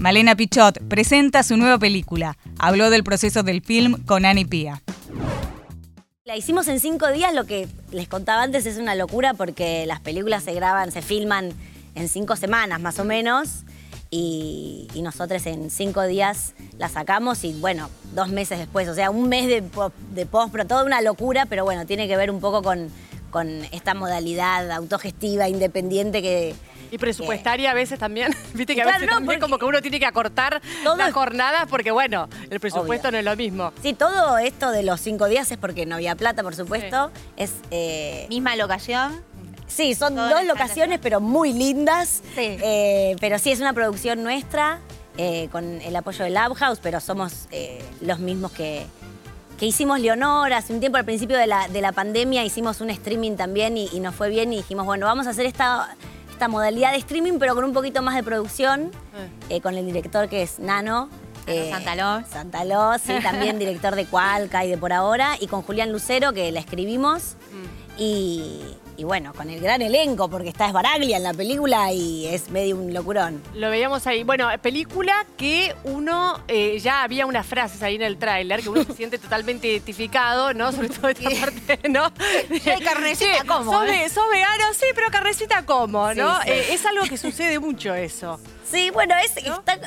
Malena 0.00 0.36
Pichot 0.36 0.86
presenta 0.88 1.42
su 1.42 1.56
nueva 1.56 1.78
película. 1.78 2.36
Habló 2.58 2.90
del 2.90 3.04
proceso 3.04 3.42
del 3.42 3.60
film 3.62 4.04
con 4.04 4.24
Ani 4.24 4.44
Pía. 4.44 4.82
La 6.26 6.38
hicimos 6.38 6.68
en 6.68 6.80
cinco 6.80 7.12
días, 7.12 7.34
lo 7.34 7.44
que 7.44 7.68
les 7.90 8.08
contaba 8.08 8.42
antes 8.42 8.64
es 8.64 8.78
una 8.78 8.94
locura 8.94 9.34
porque 9.34 9.84
las 9.84 10.00
películas 10.00 10.42
se 10.42 10.54
graban, 10.54 10.90
se 10.90 11.02
filman 11.02 11.52
en 11.94 12.08
cinco 12.08 12.34
semanas 12.34 12.80
más 12.80 12.98
o 12.98 13.04
menos 13.04 13.64
y, 14.10 14.88
nosotros 15.02 15.44
en 15.44 15.68
cinco 15.68 16.00
días 16.04 16.54
la 16.78 16.88
sacamos 16.88 17.44
y 17.44 17.52
bueno, 17.60 17.90
dos 18.14 18.30
meses 18.30 18.58
después, 18.58 18.88
o 18.88 18.94
sea, 18.94 19.10
un 19.10 19.28
mes 19.28 19.48
de, 19.48 19.62
de 20.14 20.24
post, 20.24 20.54
toda 20.66 20.84
una 20.84 21.02
locura, 21.02 21.44
pero 21.44 21.64
bueno, 21.64 21.84
tiene 21.84 22.08
que 22.08 22.16
ver 22.16 22.30
un 22.30 22.40
poco 22.40 22.62
con, 22.62 22.88
con 23.28 23.46
esta 23.70 23.92
modalidad 23.92 24.70
autogestiva, 24.70 25.50
independiente 25.50 26.22
que, 26.22 26.54
y 26.94 26.98
presupuestaria 26.98 27.72
a 27.72 27.74
veces 27.74 27.98
también. 27.98 28.32
Viste 28.54 28.74
que 28.74 28.82
a 28.82 28.86
veces 28.86 29.08
también 29.08 29.40
como 29.40 29.58
que 29.58 29.64
uno 29.64 29.82
tiene 29.82 29.98
que 29.98 30.06
acortar 30.06 30.62
las 30.96 31.12
jornadas 31.12 31.66
porque, 31.68 31.90
bueno, 31.90 32.28
el 32.50 32.60
presupuesto 32.60 33.10
no 33.10 33.18
es 33.18 33.24
lo 33.24 33.34
mismo. 33.36 33.72
Sí, 33.82 33.94
todo 33.94 34.38
esto 34.38 34.70
de 34.70 34.84
los 34.84 35.00
cinco 35.00 35.26
días 35.26 35.50
es 35.50 35.58
porque 35.58 35.86
no 35.86 35.96
había 35.96 36.14
plata, 36.14 36.42
por 36.42 36.54
supuesto. 36.54 37.10
Es. 37.36 37.52
Eh, 37.72 38.26
¿Misma 38.28 38.54
locación? 38.54 39.22
Sí, 39.66 39.94
son 39.94 40.14
dos 40.14 40.44
locaciones, 40.44 41.00
pero 41.02 41.20
muy 41.20 41.52
lindas. 41.52 42.22
Sí. 42.36 42.58
Eh, 42.62 43.16
pero 43.18 43.40
sí, 43.40 43.50
es 43.50 43.60
una 43.60 43.72
producción 43.72 44.22
nuestra, 44.22 44.78
eh, 45.18 45.48
con 45.50 45.80
el 45.80 45.96
apoyo 45.96 46.22
de 46.22 46.30
Lab 46.30 46.54
House, 46.54 46.78
pero 46.80 47.00
somos 47.00 47.48
los 48.02 48.20
mismos 48.20 48.52
que, 48.52 48.86
que 49.58 49.66
hicimos 49.66 49.98
Leonor 49.98 50.52
hace 50.52 50.72
un 50.72 50.78
tiempo 50.78 50.98
al 50.98 51.04
principio 51.04 51.36
de 51.36 51.48
la, 51.48 51.66
de 51.66 51.80
la 51.80 51.90
pandemia, 51.90 52.44
hicimos 52.44 52.80
un 52.80 52.90
streaming 52.90 53.32
también 53.32 53.76
y, 53.76 53.88
y, 53.92 53.98
nos 53.98 54.14
fue 54.14 54.28
bien 54.28 54.52
y 54.52 54.58
dijimos, 54.58 54.86
bueno, 54.86 55.06
vamos 55.06 55.26
a 55.26 55.30
hacer 55.30 55.46
esta 55.46 55.96
esta 56.34 56.48
modalidad 56.48 56.92
de 56.92 56.98
streaming, 56.98 57.38
pero 57.38 57.54
con 57.54 57.64
un 57.64 57.72
poquito 57.72 58.02
más 58.02 58.16
de 58.16 58.22
producción, 58.22 58.90
eh. 59.16 59.56
Eh, 59.56 59.60
con 59.60 59.76
el 59.76 59.86
director 59.86 60.28
que 60.28 60.42
es 60.42 60.58
Nano. 60.58 61.08
Eh, 61.46 61.70
Santaló. 61.70 62.26
Santaló, 62.26 62.98
sí, 62.98 63.12
también 63.22 63.58
director 63.58 63.94
de 63.94 64.04
Cualca 64.06 64.64
y 64.64 64.70
de 64.70 64.76
Por 64.76 64.92
Ahora. 64.92 65.36
Y 65.40 65.46
con 65.46 65.62
Julián 65.62 65.92
Lucero, 65.92 66.32
que 66.32 66.50
la 66.50 66.60
escribimos. 66.60 67.36
Y, 67.96 68.62
y 68.96 69.04
bueno, 69.04 69.32
con 69.34 69.50
el 69.50 69.60
gran 69.60 69.82
elenco, 69.82 70.28
porque 70.28 70.48
está 70.50 70.66
Esbaraglia 70.68 71.16
en 71.16 71.22
la 71.22 71.34
película 71.34 71.92
y 71.92 72.26
es 72.26 72.50
medio 72.50 72.76
un 72.76 72.94
locurón. 72.94 73.42
Lo 73.54 73.70
veíamos 73.70 74.06
ahí. 74.06 74.22
Bueno, 74.22 74.48
película 74.62 75.26
que 75.36 75.74
uno, 75.84 76.40
eh, 76.48 76.78
ya 76.78 77.02
había 77.02 77.26
unas 77.26 77.46
frases 77.46 77.82
ahí 77.82 77.96
en 77.96 78.02
el 78.02 78.16
tráiler 78.18 78.62
que 78.62 78.68
uno 78.68 78.84
se 78.84 78.92
siente 78.96 79.18
totalmente 79.18 79.66
identificado, 79.68 80.54
¿no? 80.54 80.72
Sobre 80.72 80.88
todo 80.88 81.08
esta 81.08 81.30
parte, 81.30 81.88
¿no? 81.88 82.12
Sí, 82.64 82.70
carnecita 82.82 83.40
Sí, 83.40 83.46
como, 83.46 83.72
sos, 83.72 83.88
¿eh? 83.88 84.08
sos 84.08 84.24
vegano, 84.30 84.64
sí, 84.72 84.86
pero 84.94 85.10
carnecita 85.10 85.64
como, 85.66 86.14
¿no? 86.14 86.40
Sí. 86.42 86.50
Eh, 86.50 86.66
es 86.70 86.86
algo 86.86 87.04
que 87.04 87.16
sucede 87.16 87.58
mucho 87.58 87.94
eso. 87.94 88.38
Sí, 88.70 88.90
bueno, 88.90 89.14
es, 89.24 89.36
está, 89.36 89.78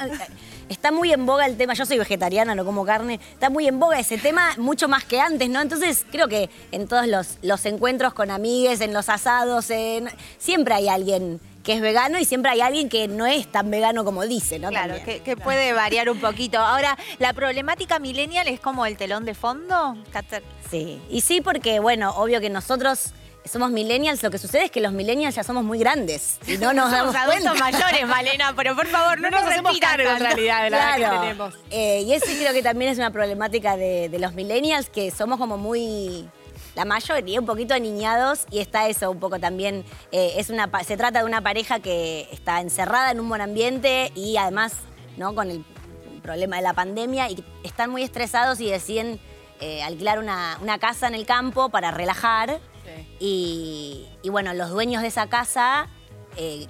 está 0.70 0.92
muy 0.92 1.12
en 1.14 1.26
boga 1.26 1.46
el 1.46 1.58
tema. 1.58 1.74
Yo 1.74 1.86
soy 1.86 1.98
vegetariana, 1.98 2.56
no 2.56 2.66
como 2.66 2.86
carne. 2.86 3.20
Está 3.34 3.50
muy 3.50 3.68
en 3.68 3.80
boga 3.80 4.00
ese 4.00 4.18
tema, 4.18 4.54
mucho 4.58 4.88
más 4.88 5.04
que 5.04 5.20
antes, 5.20 5.50
¿no? 5.50 5.62
Entonces, 5.62 6.06
creo 6.12 6.28
que 6.28 6.50
en 6.72 6.88
todos 6.88 7.08
los, 7.08 7.38
los 7.42 7.66
encuentros 7.66 8.14
con 8.14 8.32
amigues, 8.32 8.82
en 8.82 8.94
los 8.94 9.10
asados, 9.10 9.70
en- 9.70 10.10
siempre 10.38 10.74
hay 10.74 10.90
alguien 10.90 11.40
que 11.64 11.74
es 11.74 11.82
vegano 11.82 12.18
y 12.18 12.24
siempre 12.24 12.50
hay 12.52 12.62
alguien 12.62 12.88
que 12.88 13.10
no 13.10 13.26
es 13.26 13.52
tan 13.52 13.70
vegano 13.70 14.06
como 14.06 14.26
dice, 14.26 14.58
¿no? 14.58 14.70
Claro, 14.70 14.96
que, 15.04 15.20
que 15.20 15.36
puede 15.36 15.74
variar 15.74 16.10
un 16.10 16.18
poquito. 16.22 16.60
Ahora, 16.60 16.98
¿la 17.20 17.34
problemática 17.34 18.00
millennial 18.00 18.48
es 18.48 18.62
como 18.62 18.86
el 18.86 18.96
telón 18.96 19.26
de 19.26 19.34
fondo? 19.34 19.98
Sí, 20.72 21.02
y 21.10 21.20
sí 21.22 21.42
porque, 21.42 21.80
bueno, 21.82 22.12
obvio 22.16 22.40
que 22.40 22.50
nosotros 22.50 23.12
somos 23.48 23.72
millennials, 23.72 24.22
lo 24.24 24.30
que 24.32 24.38
sucede 24.38 24.66
es 24.66 24.72
que 24.72 24.82
los 24.82 24.92
millennials 24.94 25.36
ya 25.36 25.44
somos 25.44 25.64
muy 25.64 25.80
grandes 25.80 26.38
y 26.48 26.58
no 26.58 26.74
nos 26.74 26.90
Somos 26.92 27.14
damos 27.14 27.16
adultos 27.16 27.60
cuenta. 27.60 27.80
mayores, 27.80 28.08
Malena, 28.08 28.54
pero 28.56 28.76
por 28.76 28.88
favor, 28.88 29.20
no, 29.20 29.30
No 29.30 29.38
nos 29.38 29.44
nos 29.44 29.52
hacemos 29.52 29.78
cargo 29.80 30.10
en 30.10 30.20
realidad 30.20 30.64
de 30.64 30.70
la 30.70 30.78
edad 30.78 30.94
que 30.96 31.00
Claro. 31.02 31.22
tenemos. 31.22 31.54
Eh, 31.70 32.02
y 32.06 32.14
eso 32.14 32.26
creo 32.26 32.54
que 32.54 32.64
también 32.64 32.92
es 32.92 32.98
una 32.98 33.12
problemática 33.12 33.78
de, 33.78 34.10
de 34.10 34.20
los 34.20 34.34
millennials, 34.34 34.90
que 34.90 35.12
somos 35.12 35.38
como 35.38 35.58
muy, 35.58 36.30
la 36.76 36.86
mayoría, 36.86 37.40
un 37.40 37.46
poquito 37.46 37.74
aniñados, 37.74 38.46
y 38.52 38.60
está 38.60 38.88
eso 38.88 39.10
un 39.12 39.20
poco 39.20 39.40
también, 39.40 39.84
eh, 40.12 40.34
es 40.38 40.50
una, 40.50 40.70
se 40.84 40.98
trata 40.98 41.20
de 41.20 41.26
una 41.26 41.42
pareja 41.42 41.80
que 41.80 42.28
está 42.32 42.62
encerrada 42.62 43.12
en 43.12 43.20
un 43.20 43.28
buen 43.30 43.42
ambiente 43.42 44.12
y 44.16 44.38
además, 44.38 44.74
¿no? 45.18 45.34
Con 45.36 45.50
el 45.52 45.64
problema 46.22 46.58
de 46.58 46.62
la 46.62 46.74
pandemia, 46.74 47.30
y 47.30 47.44
están 47.64 47.90
muy 47.90 48.04
estresados 48.04 48.60
y 48.60 48.70
deciden 48.70 49.20
eh, 49.60 49.82
alquilar 49.82 50.20
una, 50.20 50.58
una 50.62 50.78
casa 50.78 51.08
en 51.08 51.16
el 51.16 51.26
campo 51.26 51.70
para 51.70 51.90
relajar. 51.92 52.60
Y, 53.20 54.06
y 54.24 54.30
bueno, 54.30 54.54
los 54.54 54.70
dueños 54.70 55.02
de 55.02 55.08
esa 55.10 55.28
casa 55.28 55.88
eh, 56.36 56.68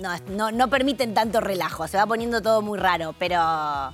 no, 0.00 0.16
no, 0.28 0.50
no 0.50 0.68
permiten 0.70 1.12
tanto 1.14 1.40
relajo, 1.40 1.86
se 1.88 1.96
va 1.96 2.06
poniendo 2.06 2.40
todo 2.42 2.62
muy 2.62 2.78
raro, 2.78 3.14
pero... 3.18 3.92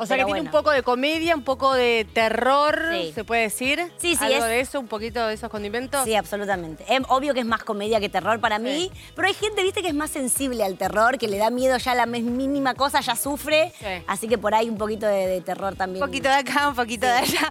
O 0.00 0.06
sea 0.06 0.16
que 0.16 0.24
tiene 0.26 0.42
un 0.42 0.50
poco 0.52 0.70
de 0.70 0.84
comedia, 0.84 1.34
un 1.34 1.42
poco 1.42 1.74
de 1.74 2.06
terror, 2.14 2.80
Sí. 2.92 3.10
¿se 3.12 3.24
puede 3.24 3.42
decir? 3.42 3.80
Sí, 3.96 4.14
sí, 4.14 4.24
¿Algo 4.26 4.36
es- 4.36 4.44
de 4.44 4.60
eso, 4.60 4.78
un 4.78 4.86
poquito 4.86 5.26
de 5.26 5.34
esos 5.34 5.50
condimentos? 5.50 6.04
Sí, 6.04 6.14
absolutamente. 6.14 6.84
Es 6.88 7.00
obvio 7.08 7.34
que 7.34 7.40
es 7.40 7.46
más 7.46 7.64
comedia 7.64 7.98
que 7.98 8.08
terror 8.08 8.38
para 8.38 8.60
mí, 8.60 8.92
pero 9.16 9.26
hay 9.26 9.34
gente, 9.34 9.60
viste, 9.64 9.82
que 9.82 9.88
es 9.88 9.94
más 9.96 10.12
sensible 10.12 10.62
al 10.62 10.78
terror, 10.78 11.18
que 11.18 11.26
le 11.26 11.38
da 11.38 11.50
miedo 11.50 11.76
ya 11.78 11.90
a 11.90 11.94
la 11.96 12.06
mínima 12.06 12.74
cosa, 12.74 13.00
ya 13.00 13.16
sufre. 13.16 13.72
Sí. 13.80 13.86
Así 14.06 14.28
que 14.28 14.38
por 14.38 14.54
ahí 14.54 14.68
un 14.68 14.78
poquito 14.78 15.04
de, 15.06 15.26
de 15.26 15.40
terror 15.40 15.74
también. 15.74 16.00
Un 16.00 16.08
poquito 16.08 16.28
de 16.28 16.34
acá, 16.36 16.68
un 16.68 16.76
poquito 16.76 17.04
de 17.06 17.12
allá. 17.14 17.50